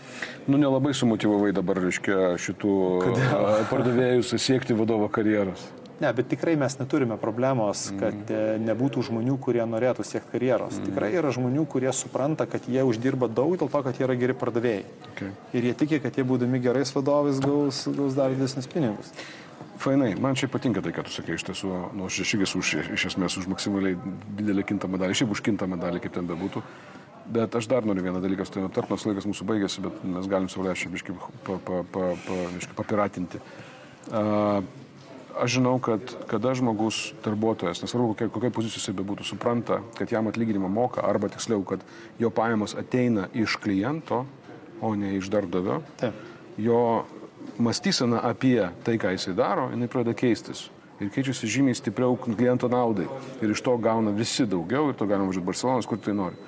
Nu, 0.46 0.60
nelabai 0.60 0.94
sumotivavai 0.96 1.52
dabar, 1.56 1.80
reiškia, 1.86 2.34
šitų 2.42 2.74
a, 3.02 3.44
pardavėjus 3.72 4.34
siekti 4.42 4.76
vadovo 4.76 5.08
karjeros. 5.12 5.64
Ne, 6.02 6.10
bet 6.16 6.26
tikrai 6.32 6.56
mes 6.58 6.74
neturime 6.80 7.14
problemos, 7.20 7.84
kad 8.00 8.30
e, 8.34 8.40
nebūtų 8.58 9.04
žmonių, 9.06 9.36
kurie 9.44 9.62
norėtų 9.68 10.02
siekti 10.06 10.32
karjeros. 10.34 10.80
Tikrai 10.82 11.12
yra 11.20 11.30
žmonių, 11.34 11.62
kurie 11.70 11.92
supranta, 11.94 12.48
kad 12.50 12.66
jie 12.66 12.82
uždirba 12.88 13.28
daug 13.30 13.54
dėl 13.60 13.70
to, 13.70 13.82
kad 13.86 14.00
jie 14.00 14.08
yra 14.08 14.16
geri 14.18 14.34
pardavėjai. 14.40 14.82
Okay. 15.12 15.30
Ir 15.54 15.68
jie 15.68 15.76
tiki, 15.78 16.00
kad 16.02 16.18
jie 16.18 16.26
būdami 16.26 16.58
gerais 16.64 16.90
vadovais 16.96 17.38
gaus, 17.44 17.84
gaus 17.86 18.18
dar 18.18 18.34
didesnius 18.34 18.66
pinigus. 18.72 19.14
Fainai, 19.82 20.10
man 20.18 20.34
čia 20.38 20.50
patinka 20.50 20.82
tai, 20.82 20.90
ką 20.96 21.06
tu 21.06 21.14
sakai, 21.14 21.38
iš 21.38 21.46
tiesų, 21.46 21.70
nu, 21.94 22.10
aš 22.10 22.18
iš 22.24 22.34
iš 22.48 22.56
už, 22.58 22.74
iš 22.98 23.06
esmės 23.12 23.38
už 23.38 23.46
maksimaliai 23.54 23.94
didelį 24.40 24.66
kintamą 24.74 24.98
dalį, 24.98 25.20
šiaip 25.22 25.32
už 25.36 25.46
kintamą 25.46 25.78
dalį, 25.78 26.02
kaip 26.02 26.18
ten 26.18 26.26
bebūtų. 26.26 26.66
Bet 27.32 27.54
aš 27.54 27.70
dar 27.70 27.86
noriu 27.86 28.02
vieną 28.02 28.18
dalyką 28.22 28.44
su 28.46 28.56
tavimi 28.56 28.72
aptart, 28.72 28.90
nors 28.90 29.06
laikas 29.06 29.30
mūsų 29.30 29.46
baigėsi, 29.46 29.82
bet 29.86 30.02
mes 30.02 30.26
galim 30.30 30.50
savo 30.50 30.66
lėšą 30.66 30.90
biškai 30.90 31.14
pa, 31.46 31.58
pa, 31.62 31.82
pa, 31.94 32.08
pa, 32.26 32.38
papiratinti. 32.82 33.38
Uh, 34.10 34.64
aš 35.38 35.56
žinau, 35.58 35.78
kad 35.82 36.00
kada 36.30 36.54
žmogus, 36.54 37.12
darbuotojas, 37.24 37.82
nesvarbu 37.82 38.12
kokia, 38.12 38.28
kokia 38.32 38.50
pozicija 38.54 38.80
jisai 38.80 38.94
bebūtų, 38.98 39.26
supranta, 39.26 39.80
kad 39.98 40.12
jam 40.12 40.28
atlyginimą 40.30 40.70
moka, 40.72 41.04
arba 41.06 41.30
tiksliau, 41.32 41.64
kad 41.66 41.84
jo 42.20 42.30
pajamos 42.34 42.76
ateina 42.78 43.28
iš 43.34 43.56
kliento, 43.62 44.24
o 44.82 44.94
ne 44.98 45.14
iš 45.16 45.30
darbdavio, 45.30 45.80
Taip. 46.00 46.14
jo 46.58 47.04
mąstysena 47.62 48.22
apie 48.26 48.68
tai, 48.84 48.98
ką 48.98 49.14
jisai 49.14 49.34
daro, 49.38 49.68
jinai 49.70 49.90
pradeda 49.90 50.16
keistis. 50.18 50.66
Ir 51.02 51.10
keičiasi 51.10 51.48
žymiai 51.50 51.74
stipriau 51.74 52.14
kliento 52.14 52.68
naudai. 52.70 53.08
Ir 53.42 53.54
iš 53.54 53.62
to 53.64 53.74
gauna 53.82 54.12
visi 54.14 54.46
daugiau 54.46 54.90
ir 54.90 54.98
to 54.98 55.06
galima 55.10 55.30
važiuoti 55.30 55.48
Barcelonas, 55.48 55.88
kur 55.90 55.98
tai 55.98 56.14
nori. 56.14 56.38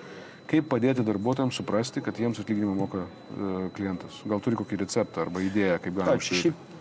Kaip 0.50 0.68
padėti 0.70 1.02
darbuotojams 1.02 1.56
suprasti, 1.56 2.02
kad 2.04 2.18
jiems 2.20 2.38
atlyginimą 2.42 2.74
moka 2.76 3.06
e, 3.06 3.70
klientas? 3.74 4.20
Gal 4.28 4.42
turi 4.44 4.58
kokį 4.60 4.78
receptą 4.84 5.24
arba 5.24 5.42
idėją, 5.42 5.80
kaip 5.82 5.96
galima 5.96 6.18
Taip, 6.20 6.26
šiaip 6.28 6.73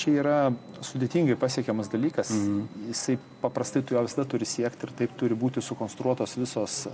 čia 0.00 0.12
yra 0.22 0.36
sudėtingai 0.84 1.36
pasiekiamas 1.40 1.90
dalykas. 1.92 2.32
Mhm. 2.34 2.84
Jisai 2.90 3.16
paprastai 3.42 3.82
tu 3.82 3.96
jo 3.96 4.04
visada 4.06 4.26
turi 4.28 4.48
siekti 4.48 4.88
ir 4.88 4.94
taip 5.02 5.16
turi 5.20 5.38
būti 5.38 5.62
sukonstruotos 5.64 6.36
visos 6.40 6.84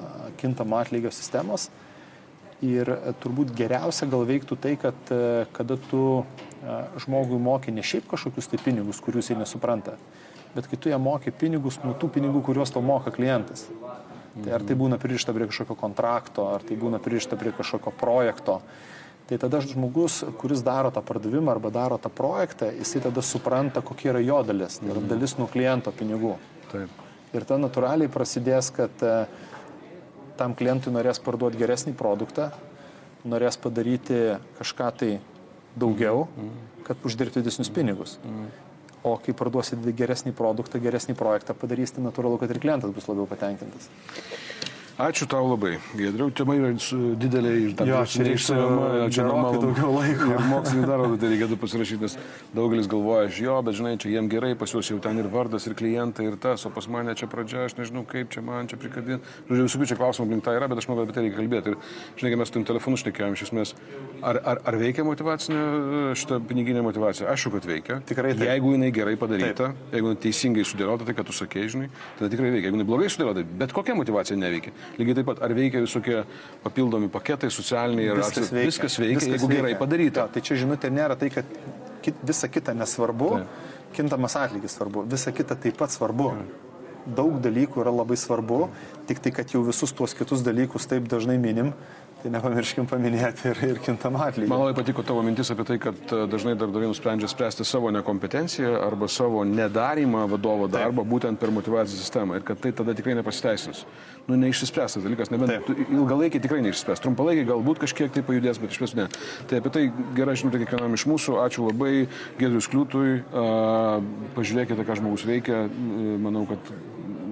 kintamo 0.40 0.80
atlygio 0.80 1.12
sistemos. 1.14 1.68
Ir 2.64 2.88
e, 2.88 3.12
turbūt 3.20 3.52
geriausia 3.56 4.08
gal 4.08 4.24
veiktų 4.28 4.56
tai, 4.56 4.76
kad 4.80 5.10
e, 5.12 5.44
kada 5.52 5.76
tu 5.90 6.24
žmogui 7.04 7.38
moki 7.38 7.74
ne 7.74 7.84
šiaip 7.84 8.08
kažkokius 8.10 8.48
tai 8.50 8.60
pinigus, 8.62 9.00
kurių 9.04 9.22
jisai 9.22 9.36
nesupranta, 9.38 9.96
bet 10.54 10.66
kai 10.70 10.78
tu 10.80 10.90
jam 10.90 11.04
moki 11.04 11.30
pinigus 11.30 11.78
nuo 11.84 11.94
tų 11.94 12.10
pinigų, 12.16 12.42
kuriuos 12.48 12.72
tau 12.74 12.82
moka 12.82 13.12
klientas. 13.14 13.66
Tai 14.36 14.52
ar 14.52 14.64
tai 14.68 14.76
būna 14.76 14.98
pririšta 15.00 15.32
prie 15.32 15.46
kažkokio 15.48 15.78
kontrakto, 15.80 16.50
ar 16.52 16.64
tai 16.66 16.76
būna 16.76 17.00
pririšta 17.00 17.38
prie 17.40 17.54
kažkokio 17.56 17.92
projekto. 17.96 18.58
Tai 19.26 19.38
tada 19.42 19.58
žmogus, 19.58 20.20
kuris 20.38 20.62
daro 20.62 20.92
tą 20.94 21.02
pardavimą 21.02 21.50
arba 21.50 21.72
daro 21.74 21.98
tą 21.98 22.12
projektą, 22.14 22.68
jisai 22.78 23.02
tada 23.08 23.24
supranta, 23.26 23.82
kokia 23.82 24.12
yra 24.12 24.22
jo 24.22 24.38
dalis. 24.46 24.78
Tai 24.78 24.92
yra 24.92 25.02
dalis 25.02 25.34
nuo 25.34 25.48
kliento 25.50 25.90
pinigų. 25.90 26.36
Taip. 26.70 27.02
Ir 27.34 27.42
tada 27.42 27.58
natūraliai 27.64 28.10
prasidės, 28.12 28.70
kad 28.74 29.02
e, 29.02 29.16
tam 30.38 30.54
klientui 30.54 30.94
norės 30.94 31.18
parduoti 31.22 31.58
geresnį 31.58 31.96
produktą, 31.98 32.52
norės 33.26 33.58
padaryti 33.58 34.38
kažką 34.60 34.92
tai 35.00 35.10
daugiau, 35.74 36.28
kad 36.86 37.02
uždirbti 37.04 37.42
didesnius 37.42 37.72
pinigus. 37.74 38.16
O 39.06 39.16
kai 39.22 39.34
parduosi 39.38 39.76
geresnį 39.98 40.32
produktą, 40.38 40.78
geresnį 40.82 41.14
projektą 41.18 41.54
padarys, 41.54 41.92
tai 41.94 42.06
natūralu, 42.06 42.38
kad 42.40 42.50
ir 42.50 42.62
klientas 42.62 42.94
bus 42.94 43.06
labiau 43.10 43.26
patenkintas. 43.30 43.90
Ačiū 44.96 45.26
tau 45.28 45.44
labai. 45.44 45.74
Gedriau, 45.92 46.30
tema 46.32 46.54
yra 46.56 46.70
didelė 47.20 47.50
ir 47.66 47.72
tam 47.76 47.84
Jo, 47.84 47.98
čia 48.08 49.26
normalu. 49.28 49.58
daugiau 49.66 49.90
laiko. 49.92 50.28
Ir 50.32 50.44
mokslinį 50.48 50.86
darbą 50.88 51.18
tai 51.20 51.28
reikėtų 51.34 51.58
pasirašyti, 51.60 52.00
nes 52.00 52.14
daugelis 52.56 52.88
galvoja, 52.88 53.26
aš 53.28 53.40
jo, 53.44 53.56
bet 53.66 53.76
žinai, 53.76 53.92
čia 54.00 54.14
jiem 54.14 54.30
gerai, 54.32 54.54
pas 54.56 54.72
juos 54.72 54.88
jau 54.88 54.96
ten 55.04 55.20
ir 55.20 55.28
vardas, 55.28 55.66
ir 55.68 55.76
klientai, 55.76 56.30
ir 56.30 56.38
tas, 56.40 56.64
o 56.64 56.72
pas 56.72 56.88
mane 56.88 57.12
čia 57.12 57.28
pradžia, 57.28 57.66
aš 57.68 57.76
nežinau, 57.76 58.06
kaip 58.08 58.32
čia 58.32 58.40
man 58.40 58.72
čia 58.72 58.80
prikabinti. 58.80 59.20
Žodžiu, 59.50 59.66
visokių 59.68 59.90
čia 59.92 59.98
klausimų 60.00 60.30
aplink 60.30 60.46
tą 60.48 60.56
yra, 60.56 60.70
bet 60.72 60.80
aš 60.80 60.88
manau, 60.88 61.04
apie 61.04 61.12
tai 61.12 61.26
reikia 61.26 61.42
kalbėti. 61.42 61.76
Ir 61.76 62.16
žinai, 62.16 62.32
kai 62.32 62.40
mes 62.40 62.54
turim 62.56 62.66
telefonu 62.72 63.02
šnekėjom, 63.04 63.36
iš 63.36 63.44
esmės, 63.50 63.74
ar, 64.24 64.40
ar, 64.40 64.62
ar 64.64 64.80
veikia 64.80 65.04
motivacinė, 65.04 65.60
šita 66.16 66.40
piniginė 66.48 66.80
motivacija? 66.88 67.28
Aišku, 67.36 67.52
kad 67.58 67.68
veikia. 67.68 68.00
Tikrai 68.08 68.32
taip. 68.32 68.48
Jeigu 68.48 68.72
jinai 68.78 68.88
gerai 68.96 69.16
padaryta, 69.20 69.74
taip. 69.76 69.92
jeigu 69.92 70.14
jinai 70.14 70.22
teisingai 70.24 70.64
sudėliota, 70.64 71.04
tai 71.04 71.18
ką 71.20 71.28
tu 71.28 71.36
sakei, 71.36 71.68
žinai, 71.68 71.92
tada 72.16 72.32
tikrai 72.32 72.48
veikia. 72.48 72.70
Jeigu 72.70 72.80
jinai 72.80 72.88
blogai 72.88 73.12
sudėliota, 73.12 73.44
bet 73.60 73.76
kokia 73.76 73.98
motivacija 73.98 74.40
neveikia. 74.40 74.72
Lygiai 74.98 75.14
taip 75.18 75.26
pat, 75.26 75.42
ar 75.44 75.52
veikia 75.56 75.80
visokie 75.84 76.22
papildomi 76.64 77.08
paketai, 77.12 77.50
socialiniai, 77.52 78.10
ar 78.14 78.16
Viskas 78.22 78.46
ar- 78.48 78.54
veikia. 78.56 78.70
viskas 78.70 78.98
veikia, 79.02 79.28
jeigu 79.34 79.48
gerai 79.50 79.74
padaryta. 79.78 80.20
Jo, 80.26 80.28
tai 80.32 80.40
čia 80.42 80.56
žinutė 80.62 80.90
nėra 80.90 81.16
tai, 81.20 81.28
kad 81.30 81.44
kit, 82.02 82.14
visa 82.24 82.48
kita 82.48 82.72
nesvarbu, 82.74 83.30
kintamas 83.96 84.36
atlygis 84.36 84.76
svarbu, 84.78 85.04
visa 85.10 85.32
kita 85.32 85.54
taip 85.56 85.76
pat 85.76 85.90
svarbu. 85.90 86.30
Daug 87.06 87.36
dalykų 87.38 87.80
yra 87.84 87.92
labai 87.94 88.16
svarbu, 88.18 88.68
tik 89.06 89.20
tai, 89.22 89.30
kad 89.30 89.46
jau 89.54 89.60
visus 89.62 89.92
tuos 89.94 90.12
kitus 90.14 90.42
dalykus 90.42 90.88
taip 90.90 91.04
dažnai 91.06 91.36
minim, 91.38 91.72
tai 92.26 92.32
nepamirškim 92.34 92.86
paminėti 92.90 93.50
ir, 93.52 93.60
ir 93.70 93.78
kintamą 93.84 94.24
atlygį. 94.26 94.48
Man 94.50 94.62
labai 94.62 94.74
patiko 94.76 95.04
tavo 95.06 95.22
mintis 95.26 95.50
apie 95.52 95.66
tai, 95.68 95.76
kad 95.82 95.98
e, 96.10 96.24
dažnai 96.30 96.56
darbdaviai 96.58 96.90
nusprendžia 96.90 97.28
spręsti 97.30 97.66
savo 97.66 97.92
nekompetenciją 97.94 98.72
arba 98.82 99.08
savo 99.12 99.44
nedarimą 99.46 100.24
vadovo 100.32 100.66
darbo 100.70 101.04
būtent 101.06 101.38
per 101.40 101.52
motivacijos 101.54 102.02
sistemą 102.02 102.40
ir 102.40 102.46
kad 102.46 102.60
tai 102.62 102.72
tada 102.76 102.96
tikrai 102.98 103.14
nepasiteisins. 103.20 103.84
Nu, 104.26 104.38
neišsispręstas 104.42 105.04
dalykas, 105.06 105.30
nebent 105.30 105.68
Taip. 105.68 105.84
ilgalaikiai 105.86 106.42
tikrai 106.42 106.58
neišsispręs. 106.66 107.04
Trumpalaikiai 107.04 107.46
galbūt 107.46 107.84
kažkiek 107.84 108.10
tai 108.14 108.24
pajudės, 108.26 108.58
bet 108.62 108.74
iš 108.74 108.82
vis 108.82 108.96
ne. 108.98 109.06
Tai 109.46 109.62
apie 109.62 109.74
tai 109.76 109.84
gera 110.18 110.34
žinutė 110.34 110.64
kiekvienam 110.64 110.98
iš 110.98 111.06
mūsų. 111.06 111.38
Ačiū 111.44 111.68
labai 111.68 112.08
Gedrius 112.40 112.66
Kliūtui. 112.72 113.20
Pažiūrėkite, 114.34 114.88
ką 114.88 114.98
žmogus 114.98 115.28
veikia. 115.30 115.62
Manau, 116.26 116.42
kad 116.50 116.74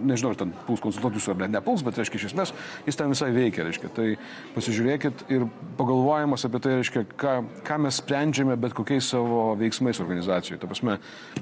nežinau, 0.07 0.33
ar 0.35 0.41
ten 0.41 0.53
puls 0.69 0.83
konsultuoti 0.85 1.21
jūsų 1.21 1.35
ar 1.35 1.41
ne, 1.43 1.49
nepuls, 1.57 1.85
bet, 1.87 1.99
reiškia, 2.01 2.21
iš 2.21 2.27
esmės 2.31 2.55
jis 2.87 2.99
ten 3.01 3.13
visai 3.13 3.31
veikia, 3.35 3.65
reiškia. 3.67 3.91
Tai 3.97 4.07
pasižiūrėkit 4.55 5.25
ir 5.35 5.47
pagalvojimas 5.79 6.47
apie 6.49 6.61
tai, 6.65 6.77
reiškia, 6.81 7.05
ką, 7.21 7.35
ką 7.67 7.79
mes 7.87 8.01
sprendžiame 8.03 8.57
bet 8.61 8.77
kokiais 8.77 9.09
savo 9.15 9.55
veiksmais 9.61 10.01
organizacijoje. 10.05 10.61
Ta 10.63 10.71
prasme, 10.71 10.99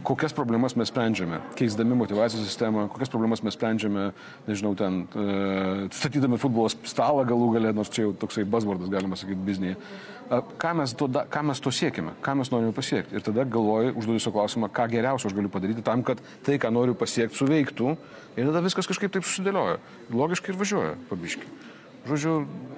kokias 0.07 0.37
problemas 0.37 0.77
mes 0.79 0.90
sprendžiame, 0.92 1.42
keisdami 1.59 1.98
motivacijos 1.98 2.46
sistemą, 2.48 2.88
kokias 2.92 3.12
problemas 3.12 3.44
mes 3.46 3.59
sprendžiame, 3.59 4.09
nežinau, 4.48 4.75
ten, 4.79 5.05
e, 5.12 5.90
statydami 5.94 6.40
futbolo 6.40 6.72
stalą 6.72 7.27
galų 7.29 7.53
galę, 7.59 7.77
nors 7.77 7.92
čia 7.92 8.07
jau 8.07 8.16
toksai 8.25 8.46
buzzwordas, 8.48 8.92
galima 8.92 9.18
sakyti, 9.18 9.44
biznėje. 9.46 9.79
Ką 10.33 10.70
mes, 10.79 10.94
to, 10.96 11.09
ką 11.29 11.42
mes 11.44 11.61
to 11.61 11.70
siekime, 11.75 12.14
ką 12.25 12.33
mes 12.38 12.48
norime 12.53 12.72
pasiekti. 12.72 13.12
Ir 13.18 13.25
tada 13.27 13.44
galvoju, 13.44 13.92
užduodu 14.01 14.22
savo 14.22 14.38
klausimą, 14.38 14.70
ką 14.72 14.87
geriausio 14.88 15.29
aš 15.29 15.35
galiu 15.37 15.51
padaryti 15.53 15.85
tam, 15.85 16.05
kad 16.07 16.22
tai, 16.46 16.57
ką 16.62 16.70
noriu 16.72 16.94
pasiekti, 16.96 17.37
suveiktų. 17.37 17.96
Ir 18.40 18.48
tada 18.52 18.64
viskas 18.64 18.88
kažkaip 18.90 19.12
taip 19.14 19.24
susidėlioja. 19.26 19.80
Logiškai 20.12 20.52
ir 20.52 20.58
važiuoja, 20.60 20.96
pabiški. 21.10 21.48
Žodžiu, 22.02 22.32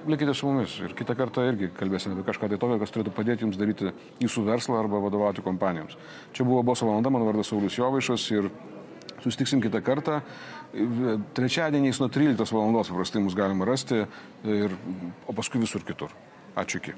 likite 0.05 0.35
su 0.37 0.45
mumis 0.45 0.75
ir 0.85 0.93
kitą 0.97 1.15
kartą 1.17 1.47
irgi 1.49 1.71
kalbėsime 1.73 2.13
apie 2.13 2.27
kažką 2.27 2.49
tai 2.51 2.59
tokio, 2.61 2.77
kas 2.81 2.93
turėtų 2.93 3.13
padėti 3.15 3.45
jums 3.45 3.57
daryti 3.57 3.89
jūsų 4.21 4.43
verslą 4.45 4.77
arba 4.83 5.01
vadovauti 5.01 5.41
kompanijoms. 5.45 5.97
Čia 6.37 6.45
buvo 6.45 6.61
Boso 6.67 6.85
valanda, 6.85 7.09
mano 7.09 7.25
vardas 7.25 7.49
Saulis 7.49 7.79
Jovaišas 7.79 8.27
ir 8.35 8.51
susitiksim 9.23 9.65
kitą 9.65 9.81
kartą. 9.81 10.21
Trečiadieniais 11.33 11.99
nuo 12.03 12.11
13 12.13 12.53
val. 12.53 12.79
paprastai 12.85 13.25
mus 13.25 13.33
galima 13.33 13.65
rasti, 13.65 14.05
ir, 14.45 14.77
o 15.25 15.33
paskui 15.33 15.63
visur 15.63 15.81
kitur. 15.81 16.13
Ačiū 16.55 16.83
iki. 16.83 16.93